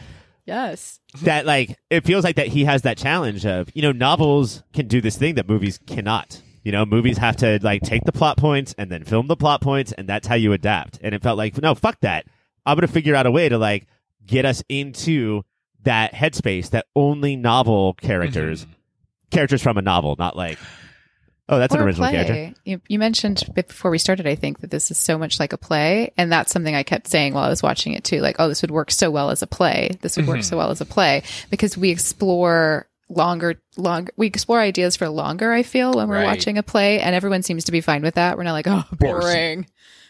[0.45, 1.01] Yes.
[1.23, 4.88] that like it feels like that he has that challenge of you know novels can
[4.88, 6.41] do this thing that movies cannot.
[6.63, 9.60] You know, movies have to like take the plot points and then film the plot
[9.60, 10.99] points, and that's how you adapt.
[11.01, 12.27] And it felt like no, fuck that.
[12.65, 13.88] I'm gonna figure out a way to like
[14.25, 15.43] get us into
[15.84, 18.65] that headspace that only novel characters,
[19.32, 20.58] characters from a novel, not like
[21.49, 22.23] oh, that's an Or a original play.
[22.25, 22.60] character.
[22.65, 25.57] You, you mentioned before we started, I think, that this is so much like a
[25.57, 26.12] play.
[26.17, 28.19] And that's something I kept saying while I was watching it too.
[28.21, 29.91] Like, oh, this would work so well as a play.
[30.01, 30.43] This would work mm-hmm.
[30.43, 35.53] so well as a play because we explore longer, longer, we explore ideas for longer,
[35.53, 36.25] I feel, when we're Right.
[36.25, 36.99] watching a play.
[36.99, 38.38] And everyone seems to be fine with that.
[38.38, 39.65] We're not like, oh, boring.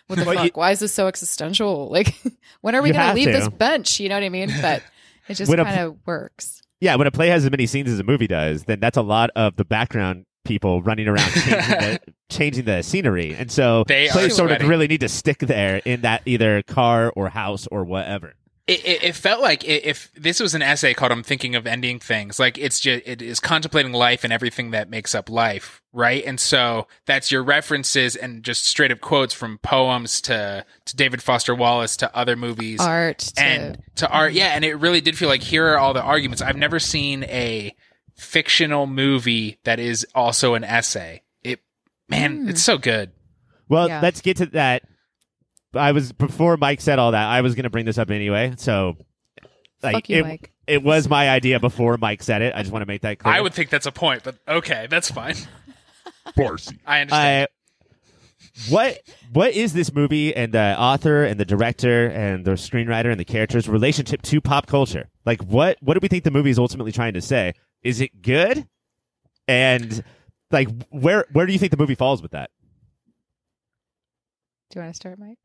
[0.08, 0.46] What the Well, fuck?
[0.46, 1.90] you- Why is this so existential?
[1.92, 2.16] Like,
[2.62, 4.00] when are we going to leave this bench?
[4.00, 4.52] You know what I mean?
[4.62, 4.82] But
[5.28, 6.62] it just When kind of works.
[6.80, 9.02] Yeah, when a play has as many scenes as a movie does, then that's a
[9.02, 13.36] lot of the background people running around changing the, changing the scenery.
[13.36, 16.64] And so They plays are sort of really need to stick there in that either
[16.64, 18.34] car or house or whatever.
[18.68, 22.00] It, it, it felt like if this was an essay called "I'm thinking of ending
[22.00, 26.22] things," like it's just it is contemplating life and everything that makes up life, right?
[26.26, 31.24] And so that's your references and just straight up quotes from poems to to David
[31.24, 34.34] Foster Wallace to other movies Art to, and to art.
[34.34, 36.42] Yeah, and it really did feel like here are all the arguments.
[36.42, 37.74] I've never seen a
[38.18, 41.24] fictional movie that is also an essay.
[41.44, 41.62] It
[42.10, 42.50] man, hmm.
[42.50, 43.12] it's so good.
[43.70, 44.02] Well, Yeah.
[44.02, 44.84] let's get to that.
[45.74, 47.28] I was before Mike said all that.
[47.28, 48.54] I was going to bring this up anyway.
[48.58, 48.96] So,
[49.84, 50.52] like, Fuck you, it, Mike.
[50.66, 52.56] it was my idea before Mike said it.
[52.56, 53.34] I just want to make that clear.
[53.34, 55.36] I would think that's a point, but okay, that's fine.
[56.36, 56.80] Barcy.
[56.86, 57.48] I understand.
[57.52, 57.57] I,
[58.70, 59.00] what
[59.34, 63.26] what is this movie and the author and the director and the screenwriter and the
[63.26, 65.10] characters relationship to pop culture?
[65.26, 67.54] Like what what do we think the movie is ultimately trying to say?
[67.84, 68.68] Is it good?
[69.48, 70.04] And
[70.52, 72.50] like where where do you think the movie falls with that?
[74.70, 75.38] Do you want to start, Mike?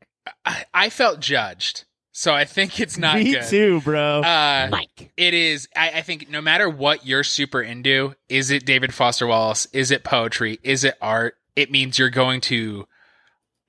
[0.45, 3.43] I, I felt judged, so I think it's not Me good.
[3.45, 4.21] too, bro.
[4.21, 5.11] Uh, Mike.
[5.15, 5.67] it is.
[5.75, 9.67] I, I think no matter what you're super into, is it David Foster Wallace?
[9.71, 10.59] Is it poetry?
[10.63, 11.35] Is it art?
[11.55, 12.85] It means you're going to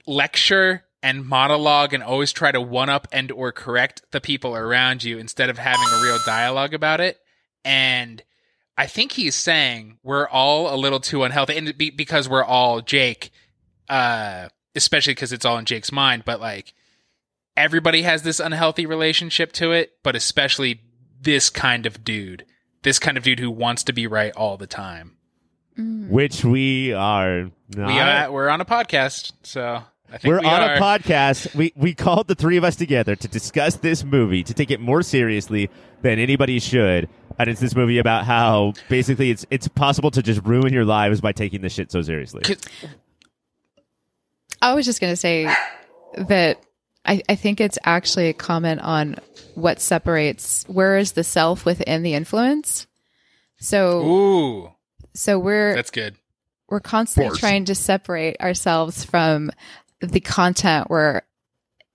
[0.06, 5.04] lecture and monologue and always try to one up and or correct the people around
[5.04, 7.18] you instead of having a real dialogue about it.
[7.64, 8.22] And
[8.76, 12.80] I think he's saying we're all a little too unhealthy, and be, because we're all
[12.80, 13.30] Jake,
[13.88, 16.24] uh, especially because it's all in Jake's mind.
[16.24, 16.74] But like
[17.56, 20.80] everybody has this unhealthy relationship to it, but especially
[21.20, 22.44] this kind of dude,
[22.82, 25.16] this kind of dude who wants to be right all the time.
[25.78, 26.08] Mm.
[26.08, 27.86] Which we are not.
[27.86, 30.74] We are, we're on a podcast, so I think We're we on are.
[30.74, 31.54] a podcast.
[31.54, 34.80] We we called the three of us together to discuss this movie, to take it
[34.80, 35.70] more seriously
[36.02, 37.08] than anybody should.
[37.38, 41.20] And it's this movie about how basically it's it's possible to just ruin your lives
[41.20, 42.42] by taking this shit so seriously.
[44.62, 45.52] I was just going to say
[46.16, 46.62] that
[47.04, 49.16] I, I think it's actually a comment on
[49.54, 52.86] what separates where is the self within the influence.
[53.58, 54.72] So Ooh,
[55.12, 56.16] so we're that's good.
[56.68, 59.50] we're constantly trying to separate ourselves from
[60.10, 61.22] the content we're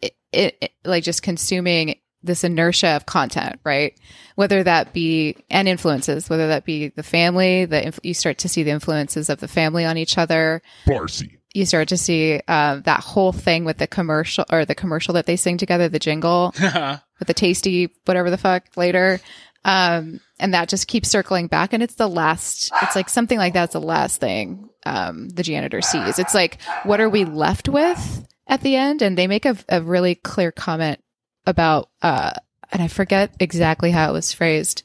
[0.01, 3.97] it, it, like just consuming this inertia of content right?
[4.35, 8.49] Whether that be and influences whether that be the family the inf- you start to
[8.49, 10.61] see the influences of the family on each other.
[10.85, 11.37] Farsi.
[11.53, 15.25] you start to see um, that whole thing with the commercial or the commercial that
[15.25, 19.19] they sing together the jingle with the tasty whatever the fuck later
[19.65, 23.53] um and that just keeps circling back and it's the last it's like something like
[23.53, 26.19] that's the last thing um the janitor sees.
[26.19, 29.01] It's like what are we left with at the end?
[29.01, 31.01] And they make a, a really clear comment
[31.45, 32.31] about uh
[32.71, 34.83] and i forget exactly how it was phrased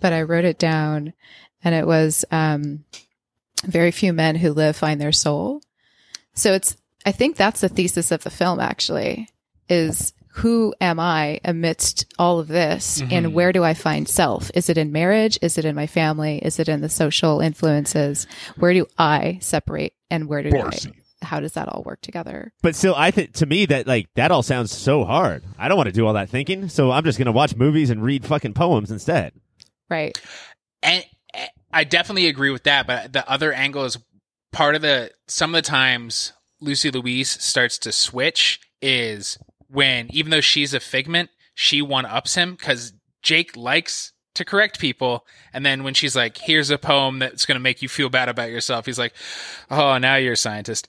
[0.00, 1.12] but i wrote it down
[1.62, 2.84] and it was um
[3.64, 5.62] very few men who live find their soul.
[6.34, 9.28] So it's i think that's the thesis of the film actually
[9.68, 13.12] is who am I amidst all of this Mhm.
[13.12, 14.50] and where do I find self?
[14.54, 15.38] Is it in marriage?
[15.42, 16.38] Is it in my family?
[16.38, 18.26] Is it in the social influences?
[18.56, 20.92] Where do I separate and where do Farsi.
[21.22, 22.52] I, how does that all work together?
[22.62, 25.42] But still, I think to me that like that all sounds so hard.
[25.58, 28.02] I don't want to do all that thinking, so I'm just gonna watch movies and
[28.02, 29.32] read fucking poems instead.
[29.90, 30.16] Right.
[30.82, 31.04] and
[31.34, 32.86] and I definitely agree with that.
[32.86, 33.98] But the other angle is
[34.52, 39.38] part of the some of the times Lucy Louise starts to switch is
[39.70, 42.92] when even though she's a figment, she one ups him because
[43.22, 47.56] Jake likes to correct people, and then when she's like, "Here's a poem that's going
[47.56, 49.12] to make you feel bad about yourself," he's like,
[49.70, 50.88] "Oh, now you're a scientist."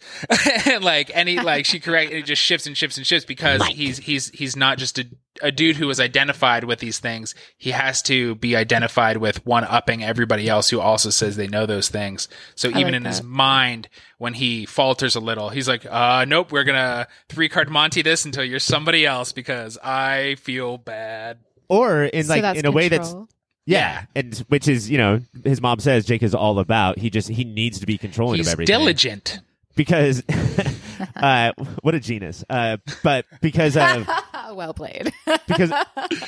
[0.65, 3.65] and like, and he like she correct, it just shifts and shifts and shifts because
[3.67, 5.05] he's he's he's not just a
[5.41, 7.33] a dude who is identified with these things.
[7.57, 11.65] He has to be identified with one upping everybody else who also says they know
[11.65, 12.27] those things.
[12.55, 16.25] So I even like in his mind, when he falters a little, he's like, uh,
[16.27, 21.39] nope, we're gonna three card Monty this until you're somebody else because I feel bad.
[21.69, 23.29] Or in like that's in a way that's control.
[23.65, 26.99] yeah, and which is you know his mom says Jake is all about.
[26.99, 29.39] He just he needs to be controlling He's of everything diligent.
[29.75, 30.21] because
[31.15, 32.43] uh, what a genius.
[32.49, 34.07] Uh, but because of
[34.55, 35.11] well played.
[35.47, 35.71] because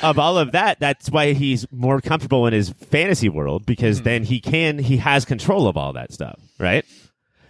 [0.01, 4.03] of all of that, that's why he's more comfortable in his fantasy world because Hmm.
[4.03, 6.85] then he can he has control of all that stuff, right?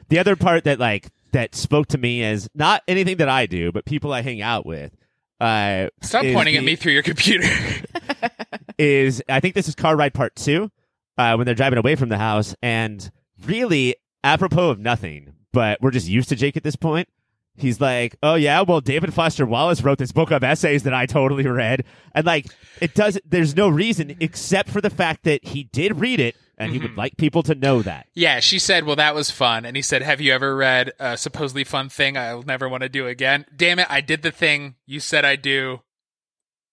[0.10, 3.72] The other part that like that spoke to me is not anything that I do,
[3.72, 4.96] but people I hang out with.
[5.42, 7.48] Uh, Stop is pointing at me through your computer.
[8.78, 10.72] is I think this is car ride part two,
[11.18, 13.10] uh, when they're driving away from the house, and
[13.46, 17.10] really apropos of nothing, but we're just used to Jake at this point.
[17.56, 21.06] He's like, "Oh yeah, well David Foster Wallace wrote this book of essays that I
[21.06, 21.84] totally read,"
[22.16, 22.48] and like
[22.82, 23.20] it does.
[23.26, 26.98] There's no reason except for the fact that he did read it, and he would
[26.98, 28.08] like people to know that.
[28.16, 29.66] yeah, she said, well, that was fun.
[29.66, 32.90] And he said, have you ever read a supposedly fun thing I'll never want to
[32.90, 33.46] do again?
[33.56, 35.82] Damn it, I did the thing you said I do.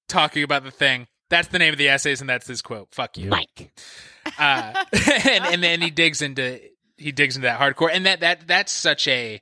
[0.08, 1.06] Talking about the thing.
[1.28, 2.88] That's the name of the essays, and that's his quote.
[2.92, 3.28] Fuck you.
[3.30, 3.72] Mike.
[4.38, 6.60] uh, and and then he digs into
[6.96, 9.40] he digs into that hardcore, and that that that's such a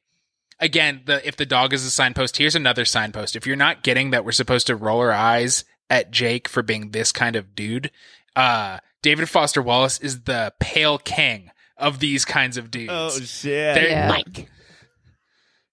[0.61, 3.37] again the if the dog is a signpost, here's another signpost.
[3.37, 6.91] If you're not getting that we're supposed to roll our eyes at Jake for being
[6.91, 7.91] this kind of dude,
[8.37, 12.93] uh, David Foster Wallace is the pale king of these kinds of dudes.
[12.93, 14.09] Oh shit, There- Yeah.
[14.09, 14.49] Mike.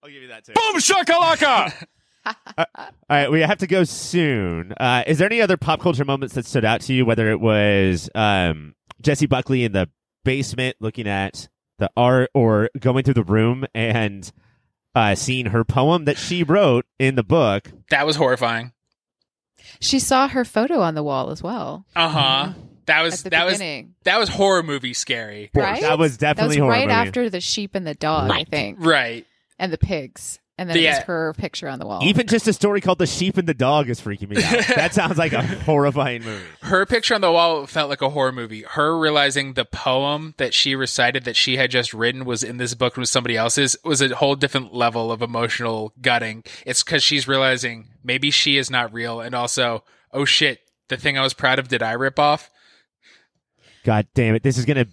[0.03, 0.53] I'll give you that too.
[0.53, 1.85] Boom shakalaka!
[2.57, 2.65] All
[3.09, 4.73] right, we have to go soon.
[4.79, 7.05] Uh, is there any other pop culture moments that stood out to you?
[7.05, 9.89] Whether it was um, Jessie Buckley in the
[10.23, 11.47] basement looking at
[11.79, 14.31] the art, or going through the room and
[14.95, 17.71] uh, seen her poem that she wrote in the book.
[17.89, 18.71] that was horrifying.
[19.79, 21.85] she saw her photo on the wall as well.
[21.95, 22.53] Uh huh.
[22.85, 23.59] That was the that was
[24.03, 25.49] that was horror movie scary.
[25.55, 25.81] Right?
[25.81, 26.93] That was That was definitely horror right movie.
[26.93, 29.25] after the sheep and the dog, I think, Right.
[29.59, 30.39] and the pigs.
[30.57, 31.03] And then it Yeah.
[31.03, 31.99] her picture on the wall.
[32.03, 34.65] Even just a story called "The Sheep and the Dog" is freaking me out.
[34.75, 36.43] that sounds like a horrifying movie.
[36.61, 38.63] Her picture on the wall felt like a horror movie.
[38.63, 42.73] Her realizing the poem that she recited that she had just written was in this
[42.73, 46.43] book and was somebody else's was a whole different level of emotional gutting.
[46.65, 49.83] It's because she's realizing maybe she is not real, and also,
[50.13, 52.49] oh shit, the thing I was proud of, did I rip off?
[53.83, 54.43] God damn it!
[54.43, 54.87] This is gonna.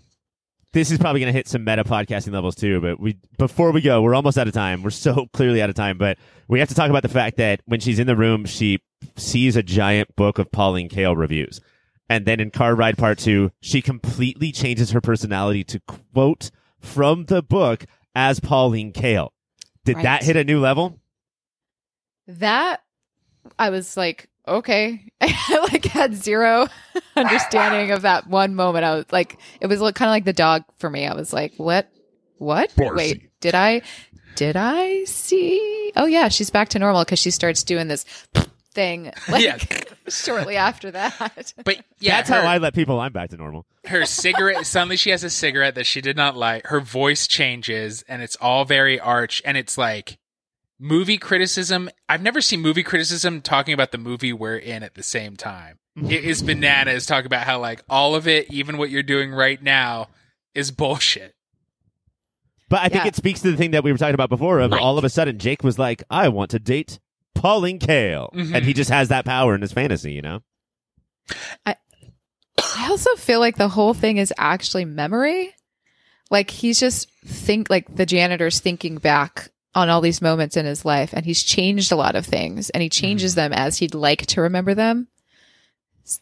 [0.73, 2.81] This is probably gonna hit some meta podcasting levels too.
[2.81, 4.83] But we before we go, we're almost out of time.
[4.83, 5.99] We're so clearly out of time.
[5.99, 6.19] But
[6.49, 8.79] we have to talk about the fact that when she's in the room, she
[9.17, 11.61] sees a giant book of Pauline Kael reviews,
[12.09, 16.51] and then in Car Ride Part Two, she completely changes her personality to quote
[16.81, 19.31] from the book as Pauline Kael.
[19.85, 20.03] Did Right.
[20.05, 20.99] that hit a new level?
[22.29, 22.81] that
[23.59, 26.69] I was like, okay, I like had zero
[27.17, 28.85] understanding of that one moment.
[28.85, 31.07] I was like, it was kind of like the dog for me.
[31.07, 31.91] I was like, what,
[32.39, 32.75] what?
[32.77, 32.97] Barcy.
[32.97, 33.83] Wait, did I,
[34.37, 35.93] did I see?
[35.97, 38.05] Oh yeah, she's back to normal because she starts doing this
[38.73, 39.59] thing like Yeah.
[40.09, 41.53] shortly after that.
[41.65, 42.99] But yeah, That's her, how I let people.
[43.01, 43.67] I'm back to normal.
[43.85, 48.03] her cigarette suddenly she has a cigarette that she did not light her voice changes
[48.09, 50.19] and it's all very arch and it's like
[50.85, 55.03] movie criticism i've never seen movie criticism talking about the movie we're in at the
[55.03, 55.79] same time
[56.09, 59.63] it is bananas talking about how like all of it even what you're doing right
[59.63, 60.09] now
[60.55, 61.35] is bullshit
[62.69, 63.09] But I think Yeah.
[63.09, 64.59] it speaks to the thing that we were talking about before.
[64.61, 66.99] Of all of a sudden, Jake was like, "I want to date
[67.35, 68.55] Pauline Kael," Mhm.
[68.55, 70.13] and he just has that power in his fantasy.
[70.13, 70.41] You know?
[71.67, 71.77] I
[72.89, 75.55] also feel like the whole thing is actually memory.
[76.31, 80.85] Like he's just think like the janitor's thinking back on all these moments in his
[80.85, 83.51] life and he's changed a lot of things and he changes mm-hmm.
[83.51, 85.09] them as he'd like to remember them.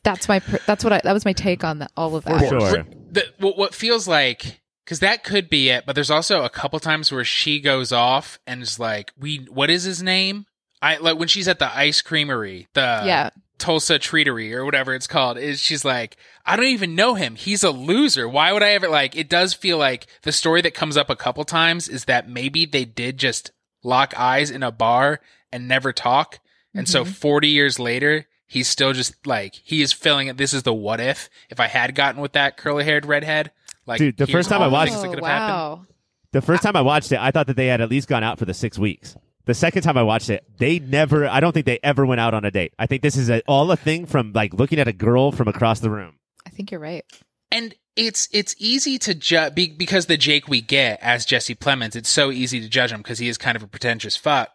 [0.03, 2.49] That's my that's what I that was my take on the, all of For that.
[2.49, 2.87] sure.
[3.11, 6.79] the, what, what feels like because that could be it but there's also a couple
[6.81, 10.47] times where she goes off and is like we what is his name
[10.83, 13.31] i like when she's at the ice creamery the Yeah.
[13.59, 16.17] tulsa treatery or whatever it's called is she's like
[16.51, 19.55] i don't even know him he's a loser why would i ever like it does
[19.55, 23.19] feel like the story that comes up a couple times is that maybe they did
[23.19, 25.21] just lock eyes in a bar
[25.53, 26.39] and never talk
[26.75, 27.13] and so mm-hmm.
[27.13, 31.01] 40 years later he's still just like he is filling it this is the what
[31.01, 33.51] if if i had gotten with that curly haired redhead
[33.87, 35.87] like Dude, the first time I watched- things that Oh, could have happened wow.
[36.33, 38.39] The first time I watched it, I thought that they had at least gone out
[38.39, 39.17] for the six weeks.
[39.47, 41.27] The second time I watched it, they never.
[41.27, 42.73] I don't think they ever went out on a date.
[42.79, 45.49] I think this is a, all a thing from like looking at a girl from
[45.49, 46.20] across the room.
[46.51, 47.05] I think you're right.
[47.53, 51.95] and it's it's easy to judge be- because the Jake we get as Jesse Plemons,
[51.95, 54.49] it's so easy to judge him because he is kind of a pretentious fuck.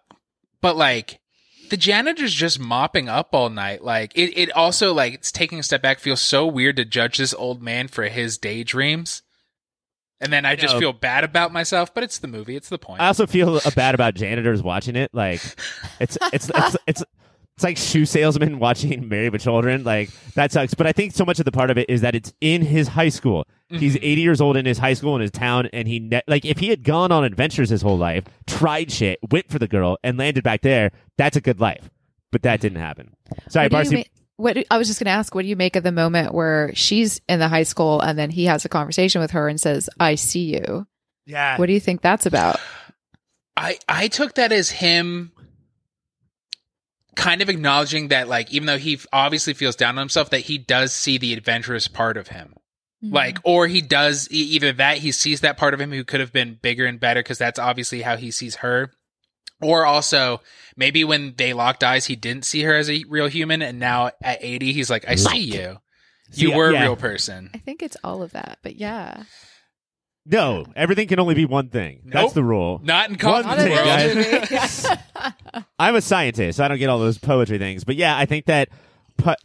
[0.62, 1.20] But like
[1.70, 3.84] the janitor's just mopping up all night.
[3.84, 7.18] Like it, it also like it's taking a step back feels so weird to judge
[7.18, 9.22] this old man for his daydreams.
[10.22, 10.80] And then I just know.
[10.80, 12.56] feel bad about myself, but it's the movie.
[12.56, 13.02] It's the point.
[13.02, 15.12] I also feel bad about janitors watching it.
[15.14, 15.42] Like
[16.00, 17.04] it's it's it's it's it's
[17.64, 19.84] like shoe salesman watching Married with Children.
[19.84, 20.74] Like that sucks.
[20.74, 22.90] But I think so much of the part of it is that it's in his
[22.90, 23.48] high school.
[23.70, 24.06] He's mm-hmm.
[24.06, 26.60] 80 years old in his high school in his town, and he ne- like if
[26.60, 30.18] he had gone on adventures his whole life, tried shit, went for the girl, and
[30.18, 31.90] landed back there, that's a good life.
[32.32, 33.16] But that didn't happen.
[33.50, 33.96] Sorry, What Barcy.
[33.96, 34.04] ma-
[34.38, 36.72] what I was just going to ask, what do you make of the moment where
[36.76, 39.90] she's in the high school and then he has a conversation with her and says,
[40.00, 40.86] "I see you."
[41.26, 41.58] yeah.
[41.58, 42.60] What do you think that's about?
[43.58, 45.32] I I took that as him
[47.16, 50.58] kind of acknowledging that like even though he obviously feels down on himself that he
[50.58, 52.56] does see the adventurous part of him.
[53.04, 53.14] Mm-hmm.
[53.14, 56.20] Like or he does e- either that he sees that part of him who could
[56.20, 58.92] have been bigger and better cuz that's obviously how he sees her.
[59.62, 60.42] Or also
[60.76, 64.12] maybe when they locked eyes he didn't see her as a real human and now
[64.22, 65.78] at 80 he's like I see you.
[66.34, 66.80] You See, were yeah.
[66.80, 67.52] a real person.
[67.54, 69.24] I think it's all of that, but yeah.
[70.26, 72.02] No, everything can only be one thing.
[72.06, 72.82] That's the rule.
[72.84, 74.88] Not in One thing, guys.
[75.80, 77.84] I'm a scientist, so I don't get all those poetry things.
[77.84, 78.70] But yeah, I think that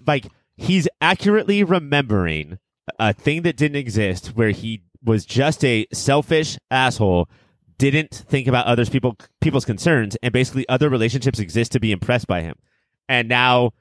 [0.07, 0.27] like
[0.57, 2.59] he's accurately remembering
[2.99, 7.29] a thing that didn't exist, where he was just a selfish asshole,
[7.79, 12.27] didn't think about others people people's concerns, and basically other relationships exist to be impressed
[12.27, 12.57] by him.
[13.09, 13.73] And now,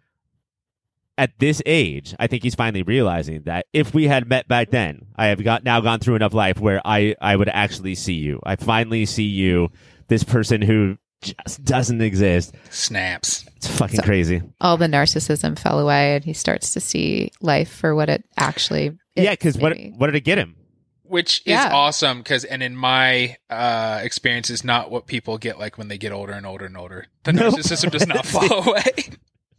[1.19, 5.05] at this age, I think he's finally realizing that if we had met back then,
[5.15, 8.39] I have got now gone through enough life where I I would actually see you.
[8.43, 9.69] I finally see you,
[10.07, 12.55] this person who just doesn't exist.
[12.69, 13.45] Snaps.
[13.57, 14.41] It's fucking So- crazy.
[14.61, 18.87] All the narcissism fell away and he starts to see life for what it actually
[19.17, 19.25] is.
[19.25, 20.55] yeah, because what what did it get him?
[21.03, 21.71] which is Yeah.
[21.73, 25.97] awesome because and in my uh experience is not what people get like when they
[25.97, 27.55] get older and older and older the Nope.
[27.55, 29.09] narcissism does not fall away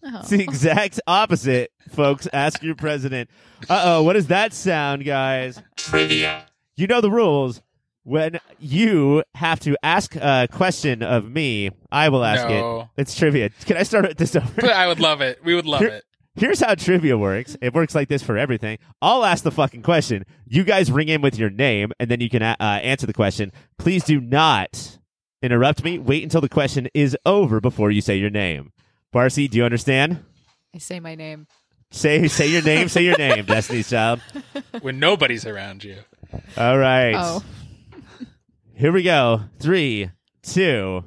[0.03, 0.20] Oh.
[0.20, 2.26] It's the exact opposite, folks.
[2.32, 3.28] Ask your president.
[3.68, 5.61] Uh oh, what does that sound, guys?
[6.76, 7.61] You know the rules.
[8.05, 12.80] when you have to ask a question of me, I will ask No.
[12.96, 13.03] it.
[13.03, 13.51] It's trivia.
[13.66, 14.48] Can I start at this over?
[14.57, 15.44] But I would love it.
[15.44, 16.05] We would love Here- it.
[16.36, 17.57] Here's how trivia works.
[17.61, 18.78] It works like this for everything.
[19.03, 20.24] I'll ask the fucking question.
[20.46, 23.12] You guys ring in with your name, and then you can uh, uh, answer the
[23.12, 23.51] question.
[23.78, 24.98] Please do not
[25.42, 25.98] interrupt me.
[25.98, 28.72] Wait until the question is over before you say your name.
[29.12, 30.24] Barcy, do you understand?
[30.74, 31.46] I say my name.
[31.90, 32.88] Say say your name.
[32.88, 33.44] say your name.
[33.46, 34.20] Destiny's Child.
[34.80, 35.96] When nobody's around you.
[36.56, 37.14] All right.
[37.16, 37.42] Oh,
[38.74, 39.42] Here we go.
[39.58, 40.11] Three,
[40.42, 41.04] two.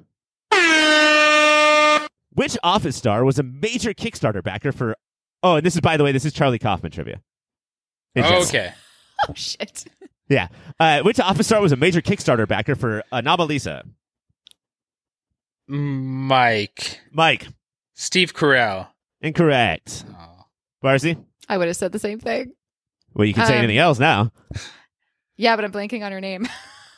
[2.36, 4.98] Which Office star was a major Kickstarter backer for?
[5.42, 7.22] Oh, and this is by the way, this is Charlie Kaufman trivia.
[8.16, 8.74] It's just- Okay.
[9.30, 9.86] oh shit.
[10.28, 10.48] Yeah.
[10.80, 13.84] Uh, which Office star was a major Kickstarter backer for Anomalisa?
[15.68, 17.00] Mike.
[17.12, 17.48] Mike.
[17.94, 18.88] Steve Carell.
[19.22, 20.06] Incorrect.
[20.10, 20.46] Oh.
[20.82, 21.18] Barcy?
[21.50, 22.54] I would have said the same thing.
[23.14, 24.32] Well, you can say Um, anything else now.
[25.36, 26.48] Yeah, but I'm blanking on her name.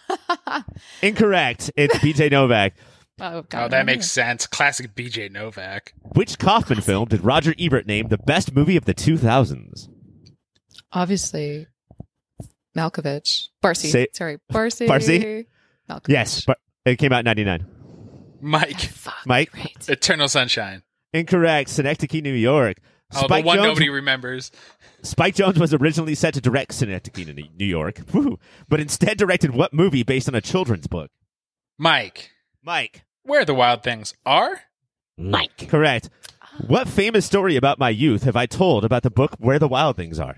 [1.02, 1.72] Incorrect.
[1.78, 2.74] It's BJ Novak.
[3.22, 3.64] oh, God.
[3.64, 4.46] Oh, that makes sense.
[4.46, 5.94] Classic BJ Novak.
[6.16, 9.88] Which Kaufman film did Roger Ebert name the best movie of the 2000s?
[10.92, 11.68] obviously
[12.78, 13.48] Malkovich.
[13.62, 13.88] Barcy.
[13.90, 14.86] Say- Sorry, Barcy.
[14.88, 15.46] Barcy?
[15.90, 16.10] Malkovich.
[16.10, 17.66] Yes, but it came out in 99.
[18.42, 18.80] Mike.
[18.80, 19.16] Fuck.
[19.26, 19.54] Mike?
[19.56, 19.90] Right.
[19.90, 20.84] Eternal Sunshine.
[21.16, 21.70] Incorrect.
[21.70, 22.78] Synecdoche, New York.
[23.16, 24.52] Oh, the one Jones, nobody remembers.
[25.02, 28.40] Spike Jonze was originally set to direct Synecdoche, New York, Woo.
[28.68, 31.12] but instead directed what movie based on a children's book?
[31.78, 32.32] Mike.
[32.64, 33.04] Mike.
[33.24, 34.62] Where the wild things are?
[35.18, 35.68] Mike.
[35.70, 36.10] Correct.
[36.68, 39.98] What famous story about my youth have I told about the book Where the Wild
[39.98, 40.38] Things Are?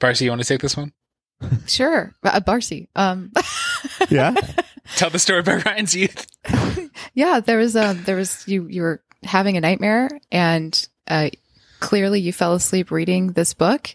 [0.00, 0.92] Barcy, you want to take this one?
[1.66, 2.14] Sure.
[2.24, 2.88] Uh, Barcy.
[2.96, 3.32] Um,
[4.08, 4.34] Yeah.
[4.96, 6.26] Tell the story about Ryan's youth.
[7.14, 11.30] yeah, there was um, there was you you were having a nightmare, and uh,
[11.80, 13.94] clearly you fell asleep reading this book,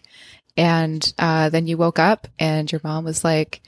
[0.56, 3.60] and uh, then you woke up, and your mom was like.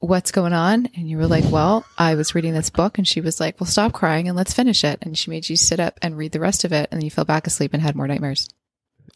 [0.00, 0.86] What's going on?
[0.96, 2.98] And you were like, Well, I was reading this book.
[2.98, 4.98] And she was like, Well, stop crying and let's finish it.
[5.00, 6.90] And she made you sit up and read the rest of it.
[6.90, 8.50] And then you fell back asleep and had more nightmares.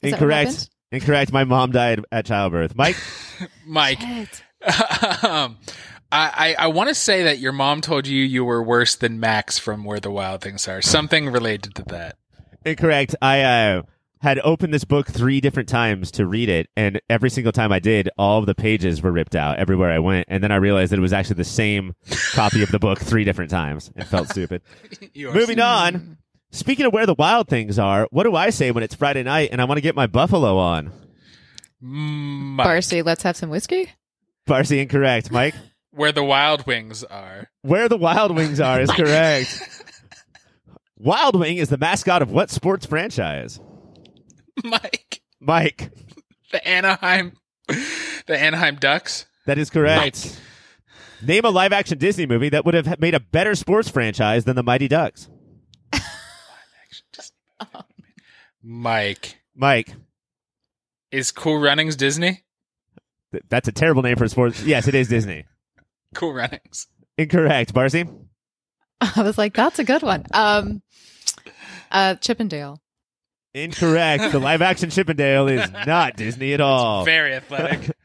[0.00, 0.70] Is Incorrect.
[0.90, 1.30] Incorrect.
[1.30, 2.74] My mom died at childbirth.
[2.74, 2.96] Mike.
[3.66, 4.00] Mike.
[5.22, 5.56] Um,
[6.11, 9.20] I, I, I want to say that your mom told you you were worse than
[9.20, 10.80] Max from Where the Wild Things Are.
[10.80, 12.16] Something related to that.
[12.64, 13.14] Incorrect.
[13.20, 13.82] I uh,
[14.20, 17.78] had opened this book three different times to read it, and every single time I
[17.78, 20.26] did, all of the pages were ripped out everywhere I went.
[20.30, 21.94] And then I realized that it was actually the same
[22.32, 23.90] copy of the book three different times.
[23.94, 24.62] It felt stupid.
[25.12, 26.18] You are Moving on.
[26.50, 29.50] Speaking of where the wild things are, what do I say when it's Friday night
[29.52, 30.90] and I want to get my buffalo on?
[31.80, 32.66] Mike.
[32.66, 33.90] Barcy, let's have some whiskey.
[34.46, 35.30] Barcy, incorrect.
[35.30, 35.54] Mike,
[35.99, 37.51] Where the Wild Wings Are.
[37.62, 39.82] where the Wild Wings are is correct.
[40.96, 43.59] Wild Wing is the mascot of what sports franchise?
[44.62, 45.20] Mike.
[45.40, 45.90] Mike,
[46.53, 47.32] The Anaheim.
[47.66, 49.26] The Anaheim Ducks.
[49.46, 50.40] that is correct.
[51.20, 54.55] Name a live action Disney movie that would have made a better sports franchise than
[54.55, 55.28] the Mighty Ducks.
[58.62, 59.38] Mike.
[59.55, 59.94] Mike,
[61.11, 62.44] Is Cool Runnings Disney?
[63.49, 64.62] that's a terrible name for a sports.
[64.62, 65.44] Yes, it is Disney.
[66.14, 66.86] Cool Runnings.
[67.16, 67.74] Incorrect.
[67.74, 68.09] Barcy,
[69.00, 70.24] I was like, that's a good one.
[70.32, 70.82] Um,
[71.90, 72.80] uh, Chippendale.
[73.54, 74.32] incorrect.
[74.32, 77.04] the live action Chippendale is not Disney at all.
[77.04, 77.90] Very athletic.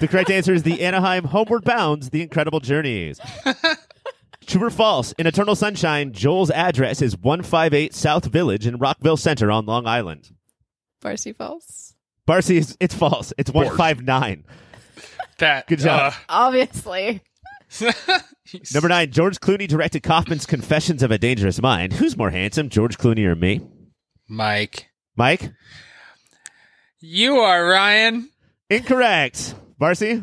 [0.00, 3.20] The correct answer is the Anaheim Homeward Bounds, The Incredible Journeys.
[4.46, 5.12] True or false?
[5.12, 10.30] In Eternal Sunshine, Joel's address is 158 South Village in Rockville Center on Long Island.
[11.02, 11.94] Barcy Falls.
[12.26, 13.34] Barcy, is, it's false.
[13.36, 14.44] It's 159.
[15.38, 15.66] that.
[15.66, 16.14] Good job.
[16.30, 17.20] Obviously.
[18.74, 21.94] Number nine, George Clooney directed Kaufman's Confessions of a Dangerous Mind.
[21.94, 23.60] Who's more handsome, George Clooney or me?
[24.28, 24.88] Mike.
[25.16, 25.52] Mike?
[27.00, 28.30] You are Ryan.
[28.70, 29.54] Incorrect.
[29.78, 30.22] Barcy?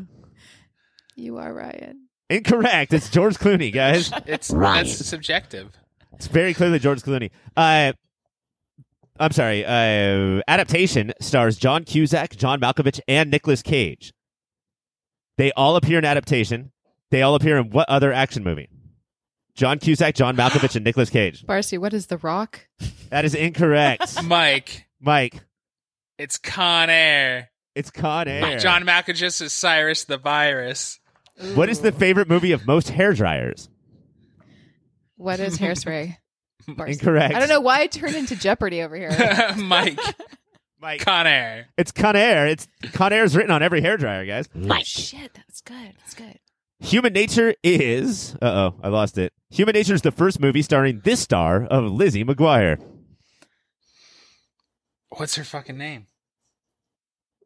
[1.16, 2.08] You are Ryan.
[2.30, 2.94] Incorrect.
[2.94, 4.12] It's George Clooney, guys.
[4.26, 5.72] It's that's subjective.
[6.14, 7.32] It's very clearly George Clooney.
[7.56, 7.94] Uh,
[9.20, 9.64] I'm sorry.
[9.66, 14.14] Uh, adaptation stars John Cusack, John Malkovich, and Nicolas Cage.
[15.38, 16.72] They all appear in adaptation.
[17.14, 18.70] They all appear in what other action movie?
[19.54, 21.46] John Cusack, John Malkovich, and Nicolas Cage.
[21.48, 22.62] Barcy, what is The Rock?
[23.12, 24.24] That is incorrect.
[24.26, 24.88] Mike.
[25.00, 25.36] Mike,
[26.18, 27.52] It's Con Air.
[27.76, 28.58] it's Con Air.
[28.58, 31.00] John Malkovich is Cyrus the Virus.
[31.54, 33.70] what is the favorite movie of most hair dryers?
[35.16, 36.18] What is Hairspray?
[36.68, 36.94] Barcy.
[36.94, 37.36] Incorrect.
[37.36, 39.12] I don't know why I turned into Jeopardy over here.
[39.58, 40.00] Mike.
[40.82, 41.68] Mike, Con Air.
[41.78, 42.48] it's Con Air.
[42.48, 44.50] It's Con Air is written on every hair dryer, guys.
[44.84, 45.94] Shit, that's good.
[46.00, 46.40] That's good.
[46.84, 48.36] Human Nature is.
[48.42, 49.32] Uh oh, I lost it.
[49.52, 52.78] Human Nature is the first movie starring this star of Lizzie McGuire.
[55.10, 56.08] What's her fucking name?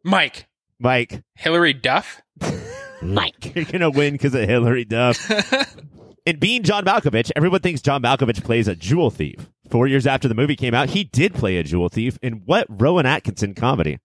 [0.03, 0.47] Mike.
[0.79, 1.21] Mike.
[1.35, 2.21] Hilary Duff.
[3.01, 3.55] Mike.
[3.55, 5.29] You're gonna win because of Hilary Duff.
[6.25, 9.47] In being John Malkovich, everyone thinks John Malkovich plays a jewel thief.
[9.69, 12.65] Four years after the movie came out, he did play a jewel thief in what
[12.69, 13.99] Rowan Atkinson comedy?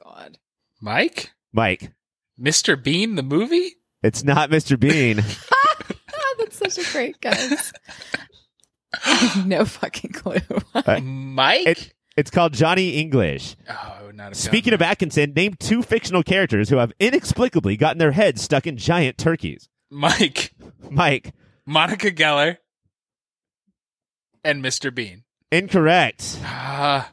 [0.00, 0.38] God.
[0.80, 1.32] Mike?
[1.52, 1.92] Mike.
[2.40, 2.82] Mr.
[2.82, 3.72] Bean, the movie?
[4.02, 4.78] It's not Mr.
[4.78, 5.16] Bean.
[6.38, 7.72] That's such a great guess.
[9.44, 10.38] No fucking clue.
[11.02, 11.66] Mike?
[11.66, 13.56] It- it's called Johnny English.
[13.68, 18.12] oh, not a Speaking of Atkinson, name two fictional characters who have inexplicably gotten their
[18.12, 19.68] heads stuck in giant turkeys.
[19.90, 20.52] Mike,
[20.88, 21.32] Mike,
[21.66, 22.58] Monica Geller,
[24.44, 24.94] and Mr.
[24.94, 25.24] Bean.
[25.50, 26.38] incorrect.
[26.44, 27.10] Ah,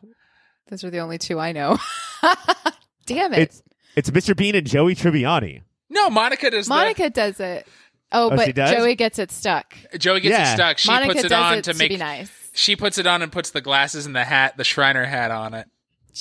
[0.70, 1.80] Those are the only two I know.
[3.08, 3.40] Damn it.
[3.40, 3.64] It's
[3.96, 4.36] it's Mr.
[4.36, 5.62] Bean and Joey Tribbiani.
[5.90, 7.68] no, Monica does Monica does it.
[8.14, 8.72] Oh, Oh, she but does?
[8.72, 9.74] Joey gets it stuck.
[9.98, 10.52] Joey gets Yeah.
[10.52, 10.78] it stuck.
[10.78, 11.90] She Monica puts it on it to to make.
[11.92, 12.30] be nice.
[12.54, 15.54] She puts it on and puts the glasses and the hat, the Shriner hat on
[15.54, 15.68] it.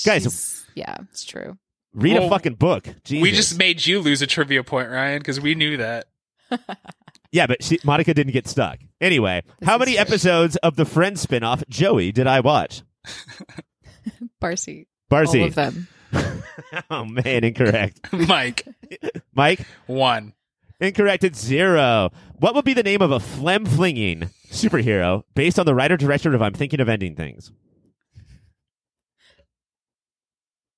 [0.04, 1.58] Guys- yeah, it's true.
[1.92, 2.86] Read a fucking book.
[3.02, 3.22] Jesus.
[3.22, 6.06] We just made you lose a trivia point, Ryan, because we knew that.
[7.32, 8.80] Yeah, but she, Monica didn't get stuck.
[9.00, 10.00] Anyway, This how is many true.
[10.00, 12.82] episodes of the Friends spinoff Joey did I watch?
[14.40, 14.86] Barcy.
[15.08, 15.40] Barcy.
[15.42, 15.86] All of them.
[16.90, 18.12] oh man, incorrect.
[18.12, 18.66] Mike,
[19.34, 20.32] Mike, one.
[20.80, 22.10] incorrect at zero.
[22.38, 26.34] What would be the name of a phlegm flinging superhero based on the writer director
[26.34, 27.52] of I'm Thinking of Ending Things?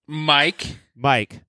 [0.09, 1.43] Mike, Mike,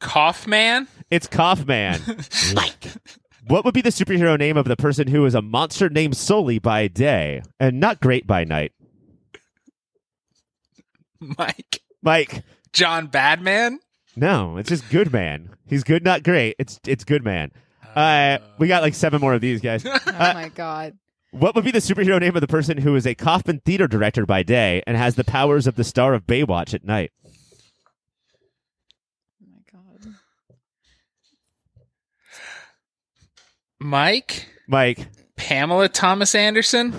[0.00, 2.00] Kaufman, it's Kaufman.
[2.54, 2.86] Mike.
[3.46, 6.58] What would be the superhero name of the person who is a monster named Sully
[6.58, 8.72] by day and not great by night?
[11.20, 12.42] Mike, Mike.
[12.74, 13.78] John Badman.
[14.16, 15.50] No, it's just good man.
[15.66, 16.56] He's good, not great.
[16.58, 17.50] It's it's good man.
[17.94, 19.84] Uh, we got like seven more of these guys.
[20.06, 20.98] Oh my god.
[21.30, 24.24] What would be the superhero name of the person who is a Kaufman theater director
[24.24, 27.10] by day and has the powers of the star of Baywatch at night?
[29.42, 30.14] Oh my god.
[33.80, 36.94] Mike, Mike, Pamela Thomas Anderson.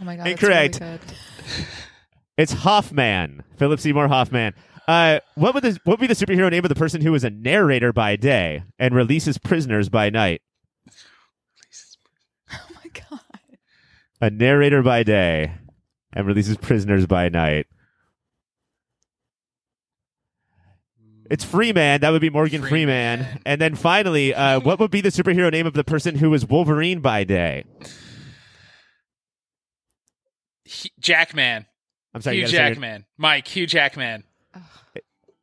[0.00, 0.26] Oh my god.
[0.26, 0.80] that's Incorrect.
[2.42, 3.44] It's Hoffman.
[3.56, 4.54] Philip Seymour Hoffman.
[4.88, 7.22] Uh, what would the, what would be the superhero name of the person who is
[7.24, 10.42] a narrator by day and releases prisoners by night?
[12.54, 13.20] Oh my god.
[14.20, 15.52] A narrator by day
[16.12, 17.66] and releases prisoners by night.
[21.30, 22.02] It's Freeman.
[22.02, 23.20] That would be Morgan Freeman.
[23.20, 23.40] Freeman.
[23.46, 26.44] And then finally, uh, what would be the superhero name of the person who is
[26.44, 27.64] Wolverine by day?
[30.64, 31.64] He- Jackman.
[32.14, 32.36] I'm sorry.
[32.36, 33.04] Hugh gotta say your- Jackman.
[33.16, 34.24] Mike, Hugh Jackman.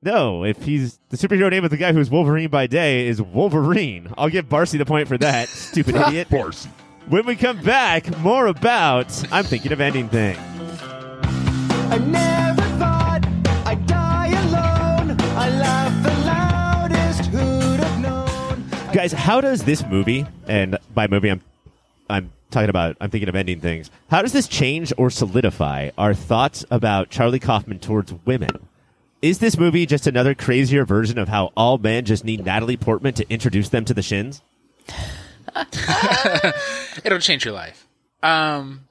[0.01, 4.13] No, if he's the superhero name of the guy who's Wolverine by day is Wolverine.
[4.17, 6.29] I'll give Barcy the point for that, stupid idiot.
[6.29, 6.69] Barcy.
[7.09, 10.37] When we come back, more about I'm thinking of ending things.
[11.91, 13.25] I never thought
[13.65, 15.17] I'd die alone.
[15.19, 17.25] I laughed the loudest.
[17.31, 18.93] Who'd have known?
[18.93, 21.41] Guys, how does this movie, and by movie I'm
[22.09, 23.89] I'm talking about I'm thinking of ending things.
[24.09, 28.67] How does this change or solidify our thoughts about Charlie Kaufman towards women?
[29.21, 33.13] Is this movie just another crazier version of how all men just need Natalie Portman
[33.15, 34.41] to introduce them to the shins?
[37.03, 37.85] It'll change your life.
[38.23, 38.87] Um,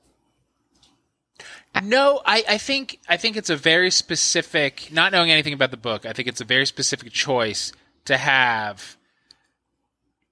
[1.82, 4.90] no, I, I think I think it's a very specific.
[4.92, 7.72] Not knowing anything about the book, I think it's a very specific choice
[8.04, 8.96] to have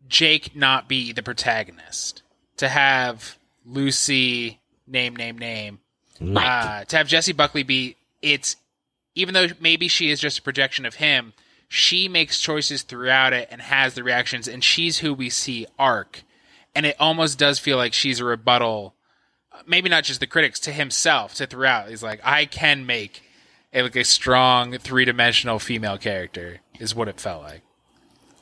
[0.08, 2.22] Jake not be the protagonist.
[2.58, 5.80] To have Lucy name name name.
[6.20, 8.56] Uh, to have Jessie Buckley be it's
[9.14, 11.32] even though maybe she is just a projection of him,
[11.68, 16.22] she makes choices throughout it and has the reactions, and she's who we see arc.
[16.74, 18.94] And it almost does feel like she's a rebuttal,
[19.66, 21.88] maybe not just the critics, to himself, to throughout.
[21.88, 23.22] He's like, I can make
[23.72, 27.62] a, like a strong three dimensional female character, is what it felt like.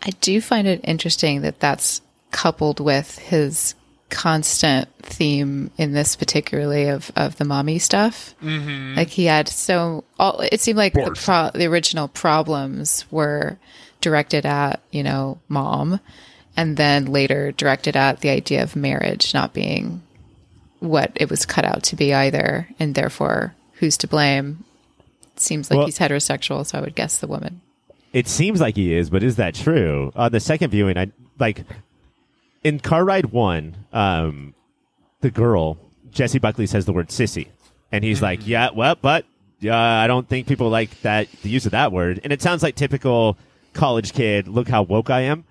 [0.03, 2.03] I do find it interesting that that's
[2.33, 3.75] coupled with his
[4.11, 8.35] constant theme in this particularly of, of the mommy stuff.
[8.43, 8.97] Mm-hmm.
[8.97, 13.59] Like he had so all it seemed like the pro, the original problems were
[14.01, 16.01] directed at you know mom,
[16.57, 20.03] and then later directed at the idea of marriage not being
[20.81, 24.65] what it was cut out to be either, and therefore who's to blame?
[25.35, 27.61] It seems like Well- he's heterosexual, so I would guess the woman.
[28.13, 30.13] It seems like he is, but is that true?
[30.15, 31.65] On the second viewing, I like
[32.65, 34.55] in Car Ride One, um,
[35.21, 35.79] the girl
[36.11, 37.49] Jessie Buckley says the word sissy,
[37.93, 39.25] and he's like, "Yeah, well, but
[39.65, 42.62] uh, I don't think people like that the use of that word." And it sounds
[42.62, 43.37] like typical
[43.75, 44.49] college kid.
[44.49, 45.45] Look how woke I am.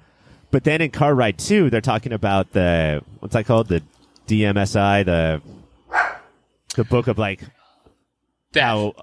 [0.52, 3.68] But then in Car Ride Two, they're talking about the what's that called?
[3.70, 3.84] The
[4.28, 5.42] DMSI, the
[6.76, 7.42] the book of like
[8.56, 8.94] how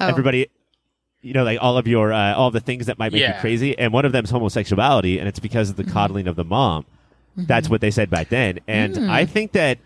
[0.00, 0.48] Oh, everybody
[1.20, 3.78] you know, like all of your uh, all the things that might make you crazy,
[3.78, 6.84] and one of them is homosexuality, and it's because of the coddling of the mom.
[7.36, 9.78] That's what they said back then, and I think that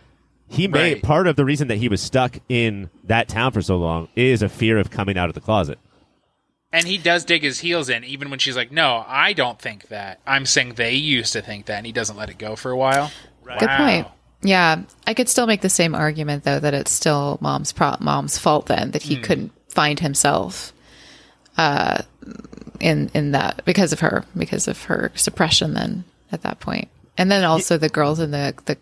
[0.49, 1.03] he may Right.
[1.03, 4.43] part of the reason that he was stuck in that town for so long is
[4.43, 5.79] a fear of coming out of the closet.
[6.73, 9.89] And he does dig his heels in, even when she's like, "No, I don't think
[9.89, 12.71] that." I'm saying they used to think that, and he doesn't let it go for
[12.71, 13.11] a while.
[13.59, 13.77] Good Wow.
[13.79, 14.07] point.
[14.43, 18.37] Yeah, I could still make the same argument though that it's still mom's pro- mom's
[18.39, 19.23] fault then that he Hmm.
[19.23, 20.73] couldn't find himself
[21.57, 22.03] uh
[22.81, 26.89] in in that because of her because of her suppression then at that point.
[27.19, 28.79] And then also the girls in the the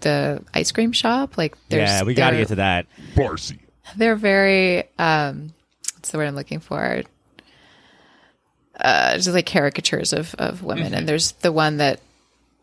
[0.00, 2.86] the ice cream shop like there's yeah, we got to get to that.
[3.16, 3.58] Barcy.
[3.96, 5.52] they're very um
[5.96, 7.02] what's the word I'm looking for?
[8.78, 10.94] Uh just like caricatures of of women Mm-hmm.
[10.94, 12.00] and there's the one that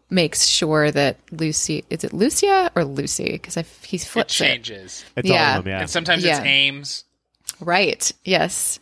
[0.10, 4.46] makes sure that Lucy is it Lucia or Lucy because he's It flips it.
[4.46, 5.58] changes, It's all Yeah.
[5.58, 5.80] of them, yeah.
[5.82, 6.38] and sometimes Yeah.
[6.38, 7.04] it's Ames.
[7.60, 8.12] Right.
[8.24, 8.80] Yes.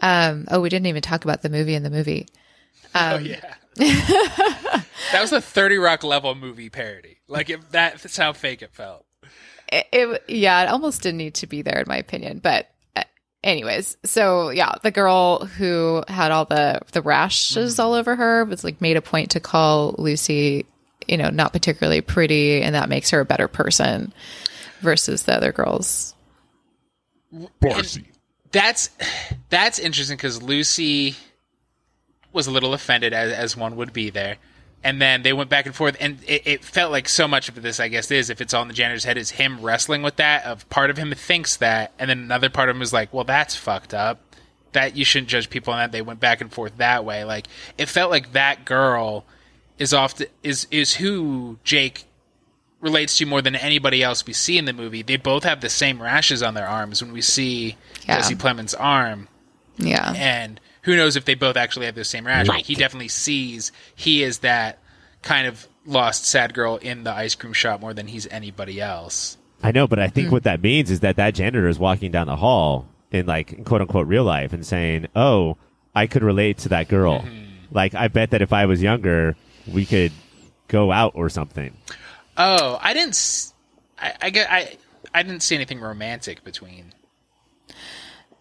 [0.00, 2.26] Um oh we didn't even talk about the movie in the movie.
[2.94, 4.84] oh Um, yeah, that
[5.20, 7.18] was a Thirty Rock level movie parody.
[7.28, 9.06] Like if that's how fake it felt.
[9.68, 12.38] it, it yeah, it almost didn't need to be there in my opinion.
[12.38, 13.04] But uh,
[13.42, 18.64] anyways, so yeah, the girl who had all the the rashes all over her was
[18.64, 20.66] like made a point to call Lucy,
[21.08, 24.12] you know, not particularly pretty, and that makes her a better person
[24.80, 26.14] versus the other girls.
[27.60, 28.04] Barcy.
[28.50, 28.90] That's
[29.48, 31.16] that's interesting because Lucy
[32.32, 34.36] was a little offended, as as one would be there,
[34.84, 37.60] and then they went back and forth, and it, it felt like so much of
[37.62, 40.16] this, I guess, is if it's all in the janitor's head, is him wrestling with
[40.16, 40.44] that.
[40.44, 43.24] Of part of him thinks that, and then another part of him is like, well,
[43.24, 44.20] that's fucked up.
[44.72, 45.92] That you shouldn't judge people on that.
[45.92, 47.24] They went back and forth that way.
[47.24, 49.26] Like it felt like that girl
[49.78, 52.04] is often is is who Jake
[52.80, 55.02] relates to more than anybody else we see in the movie.
[55.02, 57.76] They both have the same rashes on their arms when we see
[58.08, 58.16] Yeah.
[58.16, 59.28] Jesse Plemons' arm,
[59.76, 60.14] Yeah.
[60.16, 62.46] and who knows if they both actually have the same rash.
[62.46, 64.78] But he definitely sees he is that
[65.22, 69.36] kind of lost sad girl in the ice cream shop more than he's anybody else.
[69.62, 70.32] I know, but I think Hmm.
[70.34, 73.80] what that means is that that janitor is walking down the hall in like quote
[73.80, 75.56] unquote real life and saying, "Oh,
[75.94, 77.20] I could relate to that girl.
[77.20, 77.44] Mm-hmm.
[77.70, 80.10] Like, I bet that if I was younger, we could
[80.68, 81.76] go out or something."
[82.36, 83.10] Oh, I didn't.
[83.10, 83.52] s-
[83.98, 84.50] I, I get.
[84.50, 84.76] I
[85.14, 86.92] I didn't see anything romantic between.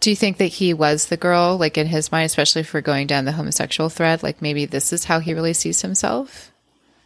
[0.01, 3.05] Do you think that he was the girl, like in his mind, especially for going
[3.07, 4.23] down the homosexual thread?
[4.23, 6.51] Like maybe this is how he really sees himself?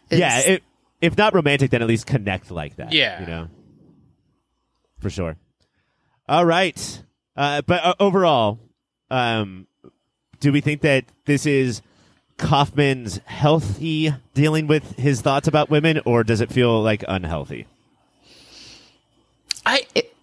[0.09, 0.63] Is- yeah, it,
[1.01, 2.93] if not romantic, then at least connect like that.
[2.93, 3.19] Yeah.
[3.19, 3.47] you know,
[4.99, 5.35] for sure.
[6.27, 7.03] All right,
[7.35, 8.59] uh, but uh, overall,
[9.11, 9.67] um,
[10.39, 11.81] do we think that this is
[12.37, 17.67] Kaufman's healthy dealing with his thoughts about women, or does it feel like unhealthy?
[19.65, 19.85] I.
[19.93, 20.15] It-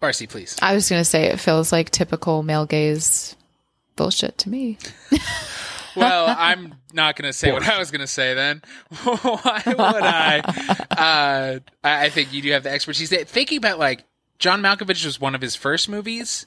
[0.00, 0.56] Barcy, please.
[0.60, 3.36] I was going to say it feels like typical male gaze
[3.96, 4.78] bullshit to me.
[5.96, 8.62] Well, I'm not going to say what I was going to say then.
[9.02, 10.40] Why would I?
[10.90, 13.08] Uh, I I think you do have the expertise.
[13.08, 14.04] Thinking about like
[14.38, 16.46] John Malkovich was one of his first movies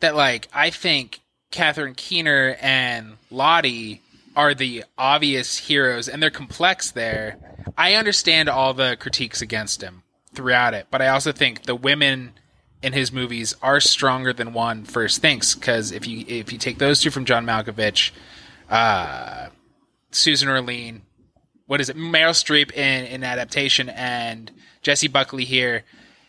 [0.00, 1.20] that like I think
[1.50, 4.00] Catherine Keener and Lotte
[4.36, 7.38] are the obvious heroes and they're complex there.
[7.76, 10.02] I understand all the critiques against him
[10.34, 12.32] throughout it, but I also think the women
[12.82, 16.78] in his movies are stronger than one first thinks because if you if you take
[16.78, 18.10] those two from John Malkovich,
[18.68, 19.48] uh,
[20.10, 21.02] Susan Orlean,
[21.66, 21.96] what is it?
[21.96, 24.50] Meryl Streep in in adaptation, and
[24.82, 25.84] Jessie Buckley here,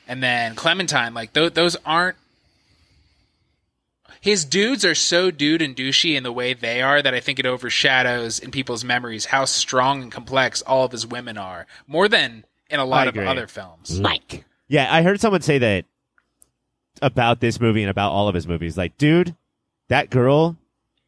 [0.08, 1.14] and then Clementine.
[1.14, 2.18] Like those those aren't.
[4.20, 7.40] His dudes are so dude and douchey in the way they are that I think
[7.40, 12.08] it overshadows in people's memories how strong and complex all of his women are, more
[12.08, 14.00] than in a lot of other films.
[14.00, 15.86] Like, yeah, I heard someone say that
[17.02, 18.78] about this movie and about all of his movies.
[18.78, 19.36] Like, dude,
[19.90, 20.58] that girl,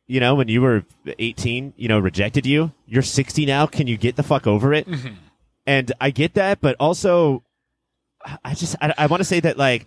[0.07, 0.83] you know, when you were
[1.19, 2.71] 18, you know, rejected you.
[2.85, 3.65] You're 60 now.
[3.65, 4.87] Can you get the fuck over it?
[5.65, 7.43] And I get that, but also,
[8.43, 9.85] I just, I, I want to say that, like,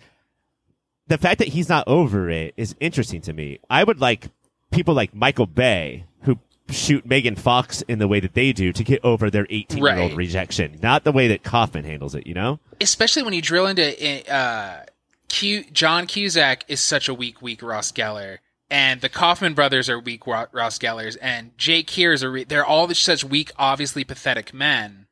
[1.07, 3.59] the fact that he's not over it is interesting to me.
[3.69, 4.29] I would like
[4.71, 6.39] people like Michael Bay, who
[6.69, 9.99] shoot Megan Fox in the way that they do to get over their 18 year
[9.99, 12.59] old rejection, not the way that Kaufman handles it, you know?
[12.81, 14.83] especially when you drill into uh,
[15.29, 18.37] Q, John Cusack is such a weak, weak Ross Geller,
[18.69, 22.65] and the Kaufman brothers are weak Ross Gellers, and Jake here is a re- they're
[22.65, 25.07] all such weak, obviously pathetic men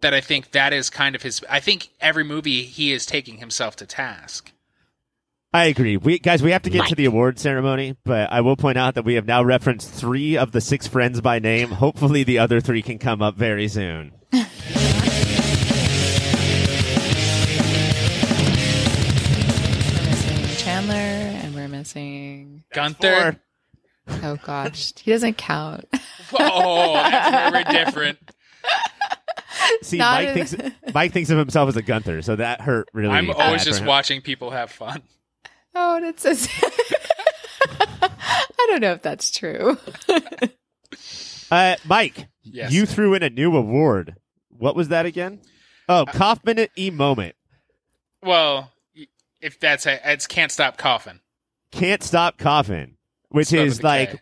[0.00, 1.42] that I think that is kind of his.
[1.48, 4.52] I think every movie he is taking himself to task.
[5.52, 5.96] I agree.
[5.96, 8.94] We guys, we have to get to the award ceremony, but I will point out
[8.94, 11.70] that we have now referenced three of the six friends by name.
[11.70, 14.12] Hopefully, the other three can come up very soon.
[21.60, 22.64] we're missing.
[22.72, 23.36] Gunther.
[24.22, 25.86] Oh gosh, he doesn't count.
[26.32, 28.18] Oh, that's where we're different.
[29.82, 32.88] See, Not Mike in- thinks Mike thinks of himself as a Gunther, so that hurt
[32.92, 33.10] really.
[33.12, 35.02] I'm always just watching people have fun.
[35.74, 36.48] Oh, and it says.
[38.02, 39.76] I don't know if that's true.
[41.50, 42.72] Uh, Mike, Yes.
[42.72, 44.14] you threw in a new award.
[44.50, 45.40] What was that again?
[45.88, 47.34] Oh, cough minute e moment.
[48.22, 48.70] Well,
[49.40, 51.19] if that's a, it's can't stop coughing.
[51.70, 52.96] Can't stop coughing,
[53.28, 54.20] which Spelled is like, K.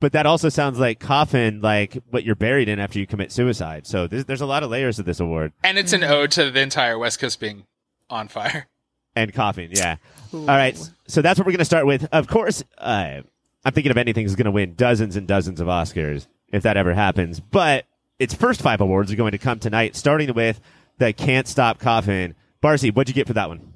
[0.00, 3.86] but that also sounds like coffin, like what you're buried in after you commit suicide.
[3.86, 6.50] So there's, there's a lot of layers of this award and it's an ode to
[6.50, 7.64] the entire West Coast being
[8.08, 8.68] on fire.
[9.16, 9.70] and coughing.
[9.72, 9.96] Yeah.
[10.32, 10.76] All right.
[11.06, 12.06] So that's what we're going to start with.
[12.12, 13.22] Of course, uh,
[13.64, 16.76] I'm thinking of anything is going to win dozens and dozens of Oscars if that
[16.76, 17.40] ever happens.
[17.40, 17.86] But
[18.18, 20.60] its first five awards are going to come tonight, starting with
[20.98, 22.34] the Can't Stop Coughing.
[22.60, 23.72] Barcy, what'd you get for that one?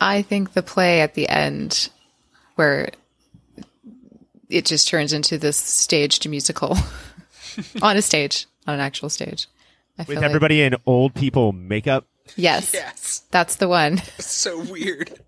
[0.00, 1.90] I think the play at the end,
[2.54, 2.90] where
[4.48, 6.76] it just turns into this staged musical
[7.82, 9.46] on a stage, on an actual stage.
[9.98, 12.06] I With feel like- everybody in old people makeup.
[12.36, 13.98] yes, Yes, that's the one.
[14.18, 15.20] so weird.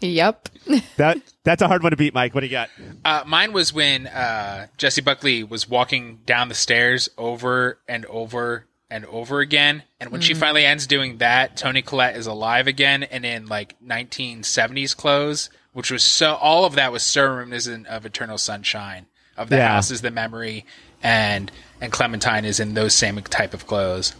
[0.00, 0.48] yep.
[0.96, 2.34] That that's a hard one to beat, Mike.
[2.34, 2.68] What do you got?
[3.04, 8.66] Uh, mine was when uh, Jessie Buckley was walking down the stairs over and over
[8.92, 13.02] and over again, and when she finally ends doing that, Toni Collette is alive again
[13.02, 18.04] and in like 1970s clothes, which was so all of that was so reminiscent of
[18.06, 19.06] Eternal Sunshine.
[19.36, 19.68] Of the Yeah.
[19.68, 20.66] house is the memory,
[21.02, 24.14] and and Clementine is in those same type of clothes.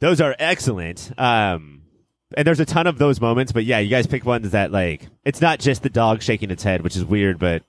[0.00, 1.10] Those are excellent.
[1.18, 1.82] Um,
[2.36, 5.06] and there's a ton of those moments, but yeah, you guys pick ones that like
[5.24, 7.62] it's not just the dog shaking its head, which is weird, but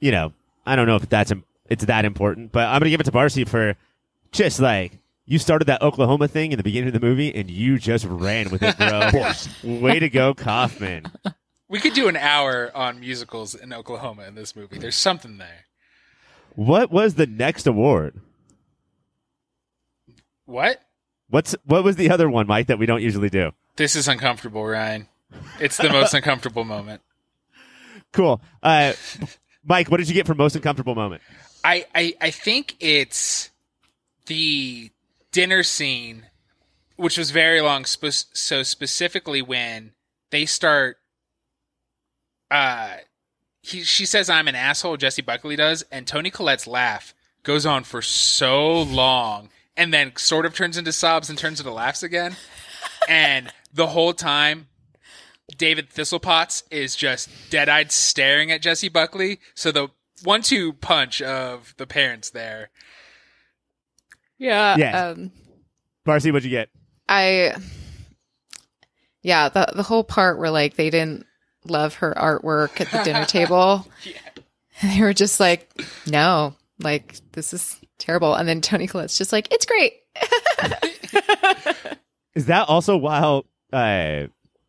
[0.00, 0.32] you know,
[0.66, 1.32] I don't know if that's
[1.68, 2.52] it's that important.
[2.52, 3.74] But I'm gonna give it to Barcy for
[4.36, 7.78] just like you started that Oklahoma thing in the beginning of the movie, and you
[7.78, 9.32] just ran with it, bro.
[9.80, 11.06] Way to go, Kaufman.
[11.68, 14.78] We could do an hour on musicals in Oklahoma in this movie.
[14.78, 15.64] There's something there.
[16.54, 18.20] What was the next award?
[20.44, 20.80] What?
[21.28, 23.50] What's what was the other one, Mike, that we don't usually do?
[23.74, 25.08] This is uncomfortable, Ryan.
[25.60, 27.02] It's the most uncomfortable moment.
[28.12, 28.40] Cool.
[28.62, 28.92] Uh,
[29.64, 31.20] Mike, what did you get for most uncomfortable moment?
[31.64, 33.50] I, I I think it's
[34.26, 34.90] the
[35.32, 36.26] dinner scene,
[36.96, 37.84] which was very long.
[37.84, 39.92] Spe- so specifically when
[40.30, 40.98] they start,
[42.50, 42.96] uh,
[43.62, 44.96] he she says I'm an asshole.
[44.96, 50.46] Jessie Buckley does, and Toni Collette's laugh goes on for so long, and then sort
[50.46, 52.36] of turns into sobs and turns into laughs again,
[53.08, 54.68] and the whole time.
[55.56, 59.38] David Thistlepotts is just dead-eyed staring at Jessie Buckley.
[59.54, 59.90] So the
[60.24, 62.70] one-two punch of the parents there.
[64.38, 64.76] Yeah.
[64.76, 64.94] Yes.
[65.16, 65.30] Um,
[66.04, 66.68] Barcy, what'd you get?
[67.08, 67.54] I,
[69.22, 71.26] yeah, the the whole part where like they didn't
[71.64, 73.86] love her artwork at the dinner table.
[74.80, 75.68] And they were just like,
[76.06, 78.34] no, like this is terrible.
[78.34, 79.94] And then Toni Collette's just like, it's great.
[82.34, 84.26] Is that also while uh,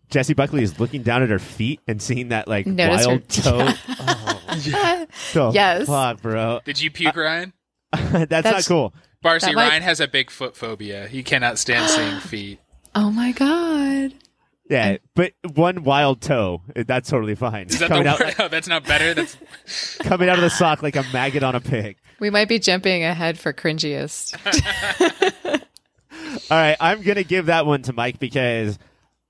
[0.10, 3.30] Jessie Buckley is looking down at her feet and seeing that like Notice her- wild
[3.30, 3.68] toe?
[3.90, 5.86] oh, the Yes.
[5.88, 6.62] fuck, bro.
[6.64, 7.52] Did you puke, Ryan?
[7.92, 8.94] That's, not cool.
[9.28, 11.08] Barcy might- Ryan has a big foot phobia.
[11.08, 12.60] He cannot stand seeing feet.
[12.96, 14.14] Oh my god.
[14.70, 17.68] Yeah, but one wild toe, that's totally fine.
[17.68, 18.36] Is that coming the out word?
[18.40, 19.14] Oh, that's not better.
[19.14, 19.38] That's
[20.00, 21.98] coming out of the sock like a maggot on a pig.
[22.20, 24.36] We might be jumping ahead for cringiest.
[26.52, 28.78] All right, I'm gonna give that one to Mike because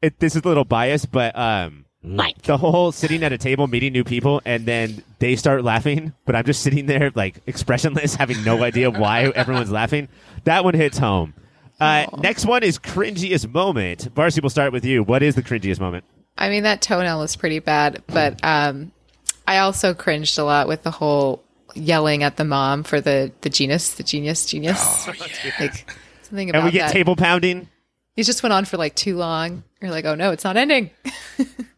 [0.02, 1.86] it, this is a little biased, but um,
[2.16, 6.14] Mike, the whole sitting at a table meeting new people and then they start laughing,
[6.26, 10.08] but I'm just sitting there like expressionless, having no idea why everyone's laughing.
[10.46, 11.34] That one hits home.
[11.80, 14.14] Uh, next one is cringiest moment.
[14.16, 15.04] Barcy, we'll start with you.
[15.04, 16.06] What is the cringiest moment?
[16.38, 18.92] I mean, that toenail is pretty bad, but um,
[19.48, 21.44] I also cringed a lot with the whole
[21.76, 25.08] yelling at the mom for the the genus, the genius, genius.
[25.08, 25.14] Oh
[25.60, 25.86] Like
[26.24, 26.94] something about And we get that.
[26.94, 27.70] table pounding.
[28.16, 29.64] He just went on for like too long.
[29.82, 30.90] You're like, oh no, it's not ending.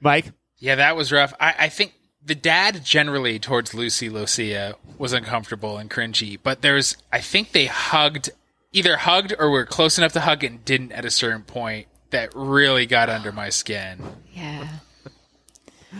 [0.00, 1.32] Mike, yeah, that was rough.
[1.40, 1.94] I, I think
[2.24, 7.66] the dad generally towards Lucy Lucia was uncomfortable and cringy, but there's I think they
[7.66, 8.30] hugged
[8.72, 12.30] either hugged or were close enough to hug and didn't at a certain point that
[12.34, 14.00] really got under my skin.
[14.32, 14.68] yeah.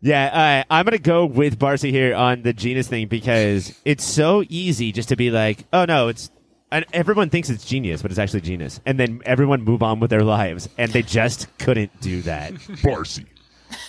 [0.00, 4.44] Yeah, uh, I'm gonna go with Barcy here on the genus thing because it's so
[4.50, 6.30] easy just to be like, oh no, it's
[6.74, 10.10] and everyone thinks it's genius, but it's actually genius, and then everyone move on with
[10.10, 12.52] their lives, and they just couldn't do that.
[12.82, 13.26] Barcy.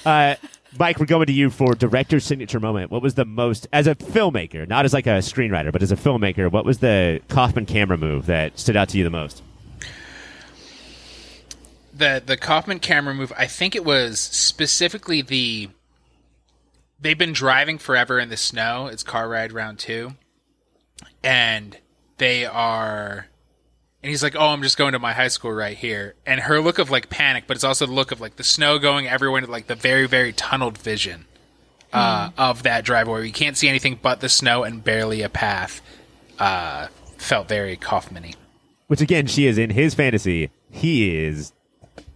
[0.05, 0.35] uh,
[0.77, 2.91] Mike, we're going to you for director's signature moment.
[2.91, 5.95] What was the most, as a filmmaker, not as like a screenwriter, but as a
[5.95, 9.41] filmmaker, what was the Kaufman camera move that stood out to you the most?
[11.97, 13.31] the the Kaufman camera move.
[13.37, 15.69] I think it was specifically the.
[16.99, 18.87] They've been driving forever in the snow.
[18.87, 20.15] It's car ride round two,
[21.23, 21.77] and
[22.17, 23.27] they are.
[24.03, 26.61] And he's like, "Oh, I'm just going to my high school right here." And her
[26.61, 29.39] look of like panic, but it's also the look of like the snow going everywhere,
[29.39, 31.25] into, like the very, very tunneled vision
[31.91, 33.13] uh, of that driveway.
[33.13, 35.81] where You can't see anything but the snow and barely a path.
[36.37, 36.87] Uh,
[37.17, 38.33] felt very Kaufman-y.
[38.87, 40.51] Which again, she is in his fantasy.
[40.69, 41.53] He is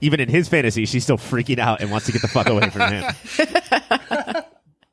[0.01, 0.85] even in his fantasy.
[0.85, 3.03] She's still freaking out and wants to get the fuck away from him.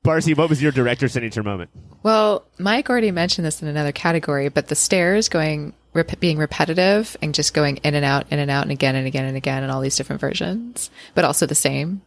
[0.07, 1.69] Barcy, what was your director signature moment?
[2.05, 7.17] Well, Mike already mentioned this in another category, but the stairs going rep- being repetitive
[7.21, 9.65] and just going in and out, in and out, and again and again and again,
[9.65, 12.03] and all these different versions, but also the same.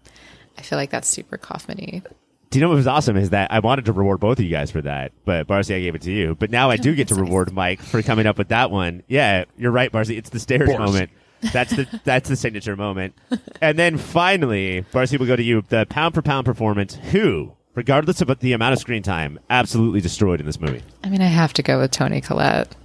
[0.57, 2.01] I feel like that's super Kaufman-y.
[2.49, 4.49] Do you know what was awesome is that I wanted to reward both of you
[4.49, 6.35] guys for that, but Barcy, I gave it to you.
[6.35, 7.21] But now I oh, do get to nice.
[7.21, 9.03] reward Mike for coming up with that one.
[9.07, 10.17] Yeah, you're right, Barcy.
[10.17, 10.79] It's the stairs Barcy.
[10.79, 11.11] moment.
[11.53, 13.13] That's the that's the signature moment.
[13.61, 15.63] And then finally, Barcy we'll go to you.
[15.67, 16.95] The pound for pound performance.
[16.95, 20.83] Who, regardless of the amount of screen time, absolutely destroyed in this movie.
[21.03, 22.75] I mean, I have to go with Toni Collette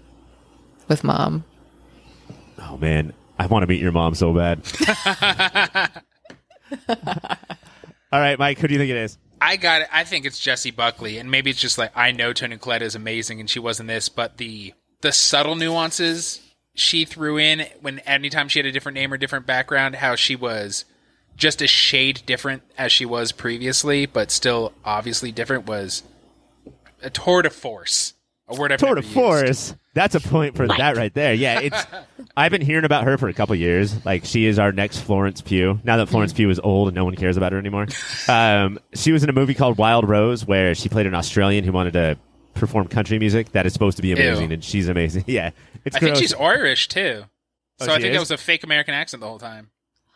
[0.88, 1.44] with mom.
[2.60, 4.60] Oh man, I want to meet your mom so bad.
[8.12, 9.18] All right, Mike, who do you think it is?
[9.40, 9.88] I got it.
[9.92, 12.94] I think it's Jessie Buckley, and maybe it's just like I know Toni Collette is
[12.94, 16.40] amazing, and she wasn't this, but the the subtle nuances
[16.74, 20.36] she threw in when anytime she had a different name or different background, how she
[20.36, 20.84] was
[21.36, 26.02] just a shade different as she was previously, but still obviously different was
[27.02, 28.14] a tour de force.
[28.46, 29.14] A word I've Tour never de used.
[29.14, 29.74] Force.
[29.94, 31.32] That's a point for that right there.
[31.32, 31.86] Yeah, it's.
[32.36, 34.04] I've been hearing about her for a couple years.
[34.04, 35.80] Like she is our next Florence Pugh.
[35.82, 37.86] Now that Florence Pugh is old and no one cares about her anymore.
[38.28, 41.72] Um, she was in a movie called Wild Rose where she played an Australian who
[41.72, 42.18] wanted to
[42.52, 43.52] perform country music.
[43.52, 44.54] That is supposed to be amazing, Ew.
[44.54, 45.24] and she's amazing.
[45.28, 45.50] Yeah,
[45.86, 47.24] it's I think she's Irish too.
[47.80, 48.12] Oh, So I think is?
[48.14, 49.70] that was a fake American accent the whole time.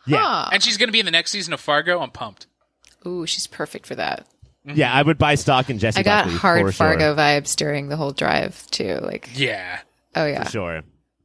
[0.07, 0.49] Yeah, Huh.
[0.53, 1.99] And she's going to be in the next season of Fargo.
[2.01, 2.47] I'm pumped.
[3.05, 4.27] Ooh, she's perfect for that.
[4.65, 4.91] yeah.
[4.93, 5.99] I would buy stock in Jessie.
[5.99, 6.87] I got Buckley hard for sure.
[6.87, 8.99] Fargo vibes during the whole drive too.
[9.01, 9.79] Like, Yeah.
[10.15, 10.81] oh yeah, For sure.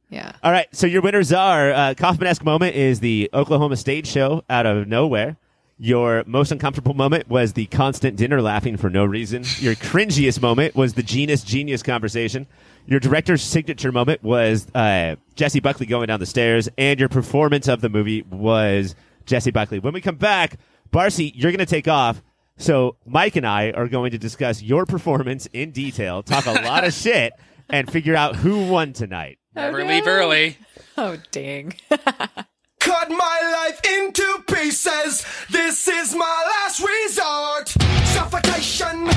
[0.09, 0.31] yeah.
[0.43, 4.65] All right, so your winners are uh, Kaufman-esque moment is the Oklahoma stage show out
[4.65, 5.37] of nowhere.
[5.77, 9.43] Your most uncomfortable moment was the constant dinner laughing for no reason.
[9.59, 12.47] Your cringiest moment was the genius genius conversation.
[12.87, 17.67] Your director's signature moment was uh, Jessie Buckley going down the stairs, and your performance
[17.67, 18.93] of the movie was
[19.25, 19.79] Jessie Buckley.
[19.79, 20.59] When we come back,
[20.91, 22.21] Barcy, you're going to take off.
[22.57, 26.83] So Mike and I are going to discuss your performance in detail, talk a lot
[26.85, 27.33] of shit,
[27.69, 29.39] and figure out who won tonight.
[29.55, 29.87] Never no.
[29.87, 30.57] leave early.
[30.97, 31.73] Oh dang.
[31.89, 35.25] Cut my life into pieces.
[35.49, 37.69] This is my last resort.
[38.09, 39.07] Suffocation,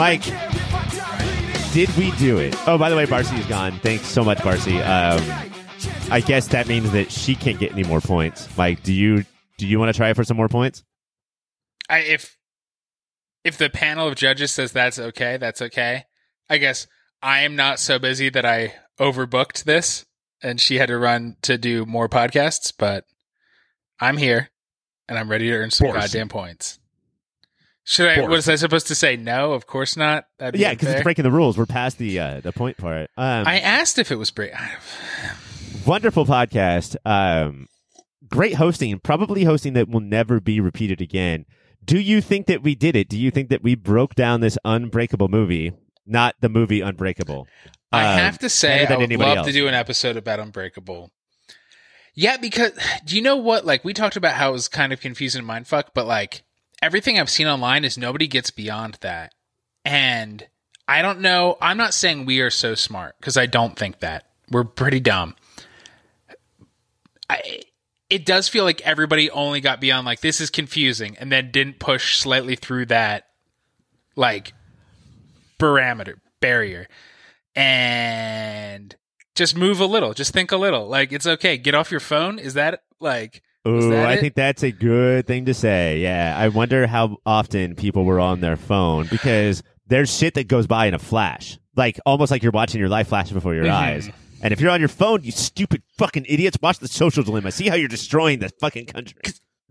[0.00, 0.22] Mike.
[0.22, 1.72] care if I die bleeding?
[1.74, 2.56] Did we do it?
[2.66, 3.78] Oh, by the way, Barcy is gone.
[3.80, 4.78] Thanks so much, Barcy.
[4.78, 5.50] Um,
[6.10, 8.48] I guess that means that she can't get any more points.
[8.56, 9.24] Mike, do you
[9.58, 10.84] do you want to try for some more points?
[11.90, 12.38] I, if
[13.44, 16.04] if the panel of judges says that's okay, that's okay.
[16.48, 16.86] I guess
[17.22, 20.06] I am not so busy that I overbooked this,
[20.42, 22.72] and she had to run to do more podcasts.
[22.76, 23.04] But
[24.00, 24.50] I'm here,
[25.08, 26.79] and I'm ready to earn some goddamn points.
[27.84, 28.20] Should I?
[28.28, 29.52] Was I supposed to say no?
[29.52, 30.24] Of course not.
[30.38, 31.56] That'd be Yeah, because it's breaking the rules.
[31.58, 33.10] We're past the uh, the point part.
[33.16, 34.52] Um, I asked if it was break.
[35.86, 36.96] wonderful podcast.
[37.04, 37.66] Um,
[38.28, 38.98] great hosting.
[39.00, 41.46] Probably hosting that will never be repeated again.
[41.84, 43.08] Do you think that we did it?
[43.08, 45.72] Do you think that we broke down this unbreakable movie?
[46.06, 47.46] Not the movie Unbreakable.
[47.92, 49.46] I Um, have to say, I would love else.
[49.46, 51.10] to do an episode about Unbreakable.
[52.14, 52.72] Yeah, because
[53.04, 53.64] do you know what?
[53.64, 56.42] Like we talked about how it was kind of confusing and mindfuck, but like
[56.82, 59.34] everything I've seen online is nobody gets beyond that.
[59.84, 60.46] And
[60.88, 61.56] I don't know.
[61.60, 65.36] I'm not saying we are so smart because I don't think that we're pretty dumb.
[67.28, 67.62] I,
[68.10, 71.78] it does feel like everybody only got beyond like this is confusing and then didn't
[71.78, 73.28] push slightly through that
[74.16, 74.52] like
[75.58, 76.88] parameter barrier
[77.54, 78.96] and
[79.36, 82.38] just move a little just think a little like it's okay get off your phone
[82.38, 84.20] is that like Ooh, I it?
[84.20, 85.98] think that's a good thing to say.
[86.00, 90.66] Yeah, I wonder how often people were on their phone because there's shit that goes
[90.66, 93.70] by in a flash, like almost like you're watching your life flash before your Mhm.
[93.72, 94.10] eyes.
[94.42, 97.52] And if you're on your phone, you stupid fucking idiots, watch the social dilemma.
[97.52, 99.20] See how you're destroying the fucking country.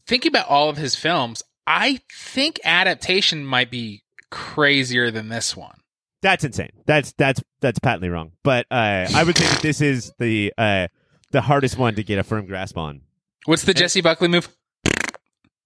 [0.07, 4.01] thinking about all of his films i think adaptation might be
[4.31, 5.77] crazier than this one
[6.23, 6.71] That's insane.
[6.87, 8.31] That's that's that's patently wrong.
[8.43, 10.87] But uh, I would think that this is the uh,
[11.31, 13.01] the hardest one to get a firm grasp on.
[13.45, 14.49] What's the Jessie Buckley move?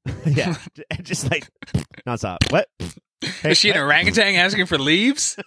[0.26, 0.56] yeah,
[1.02, 1.48] just like
[2.08, 2.38] nonstop.
[2.52, 2.68] What?
[3.41, 5.38] Hey, Is she an orangutan asking for leaves?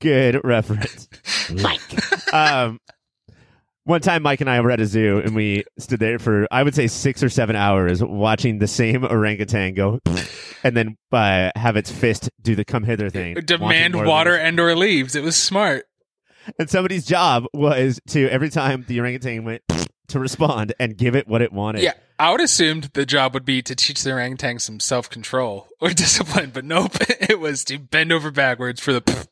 [0.00, 1.08] Good reference,
[1.50, 2.34] Mike.
[2.34, 2.78] um,
[3.84, 6.62] one time, Mike and I were at a zoo, and we stood there for I
[6.62, 10.00] would say six or seven hours watching the same orangutan go,
[10.62, 14.42] and then uh, have its fist do the come hither thing, Demand water leaves.
[14.42, 15.14] and or leaves.
[15.14, 15.84] It was smart.
[16.58, 19.62] And somebody's job was to every time the orangutan went
[20.08, 21.82] to respond and give it what it wanted.
[21.82, 25.68] Yeah, I would assumed the job would be to teach the orangutan some self control
[25.80, 29.28] or discipline, but nope, it was to bend over backwards for the.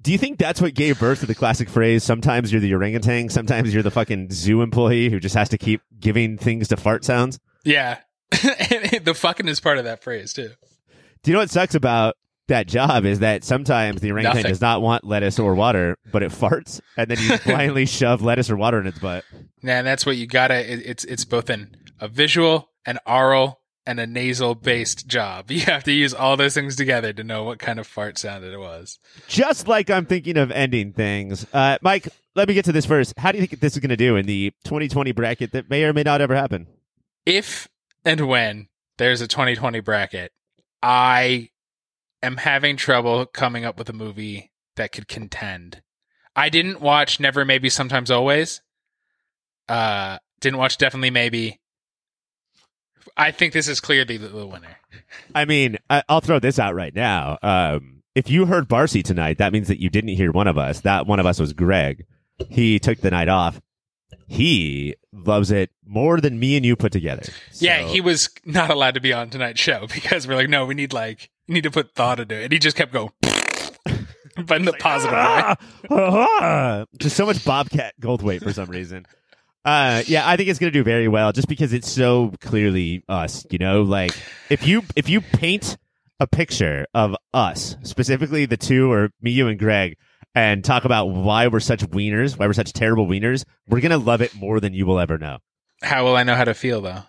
[0.00, 2.02] Do you think that's what gave birth to the classic phrase?
[2.02, 5.80] Sometimes you're the orangutan, sometimes you're the fucking zoo employee who just has to keep
[6.00, 7.38] giving things to fart sounds.
[7.64, 7.98] Yeah,
[8.30, 10.50] the fucking is part of that phrase too.
[11.22, 12.16] Do you know what sucks about
[12.52, 14.50] that job is that sometimes the orangutan Nothing.
[14.50, 18.50] does not want lettuce or water, but it farts, and then you blindly shove lettuce
[18.50, 19.24] or water in its butt.
[19.62, 20.72] Yeah, and that's what you gotta.
[20.72, 25.50] It, it's it's both an a visual, an oral, and a nasal based job.
[25.50, 28.44] You have to use all those things together to know what kind of fart sound
[28.44, 28.98] it was.
[29.28, 31.46] Just like I'm thinking of ending things.
[31.52, 33.14] Uh, Mike, let me get to this first.
[33.18, 35.84] How do you think this is going to do in the 2020 bracket that may
[35.84, 36.66] or may not ever happen?
[37.24, 37.68] If
[38.04, 38.68] and when
[38.98, 40.32] there's a 2020 bracket,
[40.82, 41.50] I
[42.22, 45.82] am having trouble coming up with a movie that could contend.
[46.34, 48.62] I didn't watch Never Maybe Sometimes Always.
[49.68, 51.60] Uh didn't watch Definitely Maybe.
[53.16, 54.76] I think this is clearly the, the winner.
[55.34, 57.38] I mean, I, I'll throw this out right now.
[57.42, 60.80] Um, if you heard Barcy tonight, that means that you didn't hear one of us.
[60.80, 62.04] That one of us was Greg.
[62.48, 63.60] He took the night off.
[64.26, 67.22] He loves it more than me and you put together.
[67.54, 70.74] Yeah, he was not allowed to be on tonight's show because we're like, no, we
[70.74, 72.44] need like you need to put thought into it.
[72.44, 73.10] And he just kept going.
[73.22, 75.18] but in the positive way.
[75.18, 75.56] Ah!
[75.90, 76.84] Ah!
[76.98, 79.06] Just so much Bobcat Goldthwait for some reason.
[79.64, 83.46] Uh, yeah, I think it's gonna do very well just because it's so clearly us.
[83.50, 84.12] You know, like
[84.50, 85.76] if you if you paint
[86.18, 89.96] a picture of us, specifically the two or me, you, and Greg,
[90.34, 94.20] and talk about why we're such wieners, why we're such terrible wieners, we're gonna love
[94.22, 95.38] it more than you will ever know.
[95.82, 97.02] How will I know how to feel though?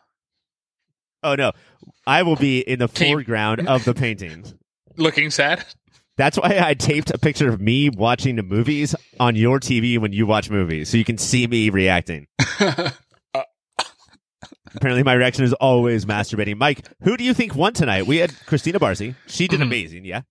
[1.24, 1.52] Oh no,
[2.06, 4.54] I will be in the foreground of the paintings.
[4.98, 5.64] Looking sad?
[6.18, 10.14] That's why I taped a picture of me watching the movies on your TV when
[10.14, 12.28] you watch movies, so you can see me reacting.
[14.76, 16.58] Apparently, my reaction is always masturbating.
[16.58, 18.08] Mike, who do you think won tonight?
[18.08, 19.14] We had Christina Barcy.
[19.28, 19.64] She did Mhm.
[19.64, 20.06] amazing.
[20.06, 20.22] Yeah.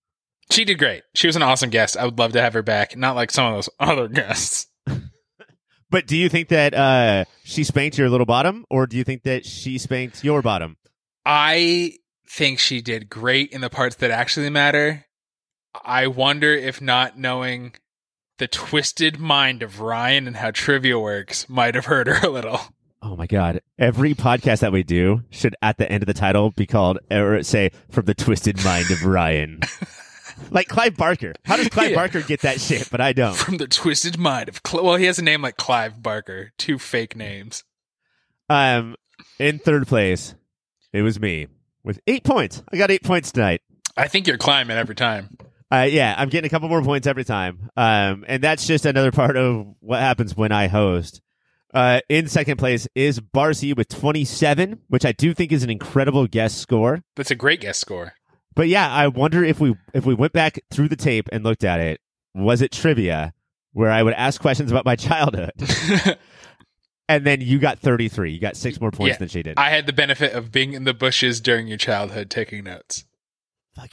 [0.51, 1.03] She did great.
[1.13, 1.97] She was an awesome guest.
[1.97, 2.95] I would love to have her back.
[2.97, 4.67] Not like some of those other guests.
[5.89, 9.21] But do you think that uh, she spanked your little bottom, or do you think
[9.25, 10.75] that she spanked your bottom?
[11.23, 11.97] I
[12.27, 15.05] think she did great in the parts that actually matter.
[15.85, 17.73] I wonder if not knowing
[18.39, 22.59] the twisted mind of Ryan and how trivia works might have hurt her a little.
[23.03, 23.61] Oh my God!
[23.77, 27.43] Every podcast that we do should, at the end of the title, be called or
[27.43, 29.59] say "From the Twisted Mind of Ryan."
[30.51, 31.33] like Clive Barker.
[31.45, 31.95] How does Clive Yeah.
[31.95, 32.89] Barker get that shit?
[32.91, 33.35] But I don't.
[33.35, 36.77] From the twisted mind of Cl- well, he has a name like Clive Barker, two
[36.79, 37.63] fake names.
[38.49, 38.95] Um,
[39.39, 40.35] in third place,
[40.91, 41.47] it was me
[41.83, 42.63] with eight points.
[42.71, 43.61] I got eight points tonight.
[43.95, 45.37] I think you're climbing every time.
[45.71, 47.69] Uh, yeah, I'm getting a couple more points every time.
[47.75, 51.21] Um, and that's just another part of what happens when I host.
[51.73, 56.27] Uh, in second place is Barcy with 27, which I do think is an incredible
[56.27, 57.01] guest score.
[57.15, 58.13] That's a great guest score.
[58.55, 61.63] But yeah, I wonder if we if we went back through the tape and looked
[61.63, 61.99] at it,
[62.35, 63.33] was it trivia
[63.71, 65.51] where I would ask questions about my childhood,
[67.09, 69.57] and then you got 33, you got six more points Yeah, than she did.
[69.57, 73.05] I had the benefit of being in the bushes during your childhood taking notes.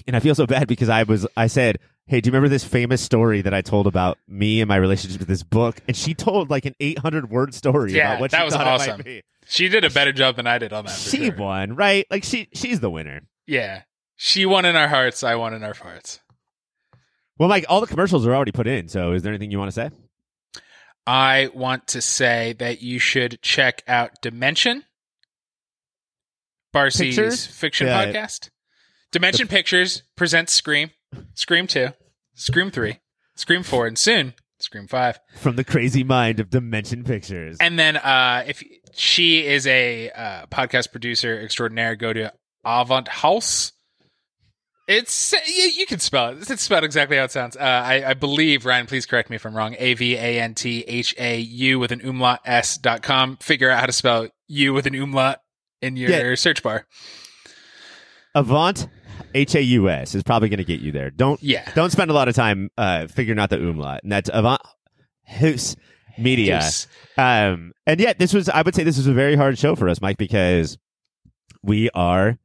[0.07, 2.65] And I feel so bad because I was I said, "Hey, do you remember this
[2.65, 6.13] famous story that I told about me and my relationship with this book?" And she
[6.13, 8.99] told like an 800 word story Yeah, about what that she was awesome.
[8.99, 9.23] might be.
[9.47, 10.93] She did a better job than I did on that.
[10.99, 11.37] She sure.
[11.37, 12.07] won, right?
[12.11, 13.23] Like she she's the winner.
[13.47, 13.83] Yeah.
[14.23, 15.25] She won in our hearts.
[15.25, 16.21] I won in our hearts.
[17.39, 18.87] Well, Mike, all the commercials are already put in.
[18.87, 19.91] So, is there anything you want to say?
[21.07, 24.85] I want to say that you should check out Dimension,
[26.71, 27.47] Barcy's Pictures?
[27.47, 28.05] fiction Yeah.
[28.13, 28.51] podcast.
[29.11, 30.91] Dimension Pictures presents Scream,
[31.33, 31.89] Scream 2,
[32.35, 32.99] Scream 3,
[33.37, 35.19] Scream 4, and soon Scream 5.
[35.39, 37.57] From the crazy mind of Dimension Pictures.
[37.59, 42.35] And then uh, if she is a uh, podcast producer extraordinaire, go to
[42.67, 43.73] Avant House.
[44.93, 46.51] It's you, you can spell it.
[46.51, 47.57] It's spelled exactly how it sounds.
[47.57, 48.87] Uh, I, I believe Ryan.
[48.87, 49.77] Please correct me if I'm wrong.
[49.79, 53.37] A V A N T H A U with an umlaut s dot com.
[53.37, 55.39] Figure out how to spell U with an umlaut
[55.81, 56.35] in your Yeah.
[56.35, 56.87] search bar.
[58.35, 58.89] Avant
[59.33, 61.11] H A U S is probably going to get you there.
[61.11, 61.71] Don't Yeah.
[61.75, 64.61] don't spend a lot of time uh, figuring out the umlaut, and that's Avant
[65.25, 65.77] House
[66.19, 66.61] Media.
[67.17, 69.89] Um, and yet, this was I would say this was a very hard show for
[69.89, 70.79] us, Mike, because
[71.63, 72.39] we are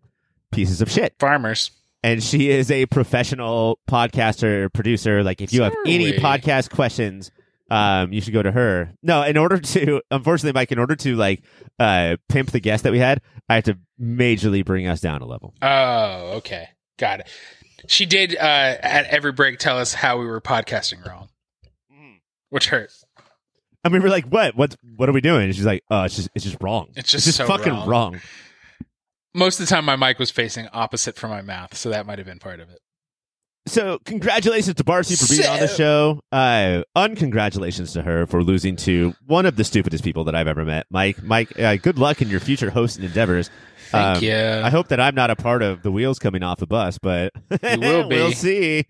[0.52, 1.16] pieces of shit.
[1.20, 1.72] Farmers.
[2.06, 6.20] And she is a professional podcaster producer like if you have any Sorry.
[6.40, 7.32] podcast questions
[7.72, 11.16] um you should go to her no in order to unfortunately mike in order to
[11.16, 11.42] like
[11.80, 15.26] uh pimp the guest that we had i had to majorly bring us down a
[15.26, 16.70] level Oh, okay.
[17.00, 17.30] Got it.
[17.88, 21.30] She did uh, at every break tell us how we were podcasting wrong,
[22.50, 22.92] which hurt.
[23.84, 26.16] and we were like what what what are we doing and she's like oh it's
[26.16, 28.20] just it's just wrong It's just so fucking wrong.
[29.36, 29.40] Wrong.
[29.40, 32.18] Most of the time, my mic was facing opposite from my mouth, so that might
[32.18, 32.80] have been part of it.
[33.68, 36.20] so congratulations to Barcy for being on the show.
[36.32, 40.64] Uh, uncongratulations to her for losing to one of the stupidest people that I've ever
[40.66, 41.22] met, Mike.
[41.24, 43.50] Mike, uh, good luck in your future hosting endeavors.
[43.90, 44.36] Thank Um, you.
[44.36, 47.32] I hope that I'm not a part of the wheels coming off the bus, but
[47.64, 48.16] You will be.
[48.16, 48.86] we'll see.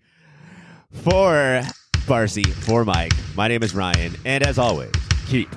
[0.92, 1.62] For
[2.06, 4.92] Barcy, for Mike, my name is Ryan, and as always,
[5.26, 5.48] keep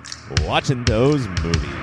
[0.43, 1.75] watching those movies.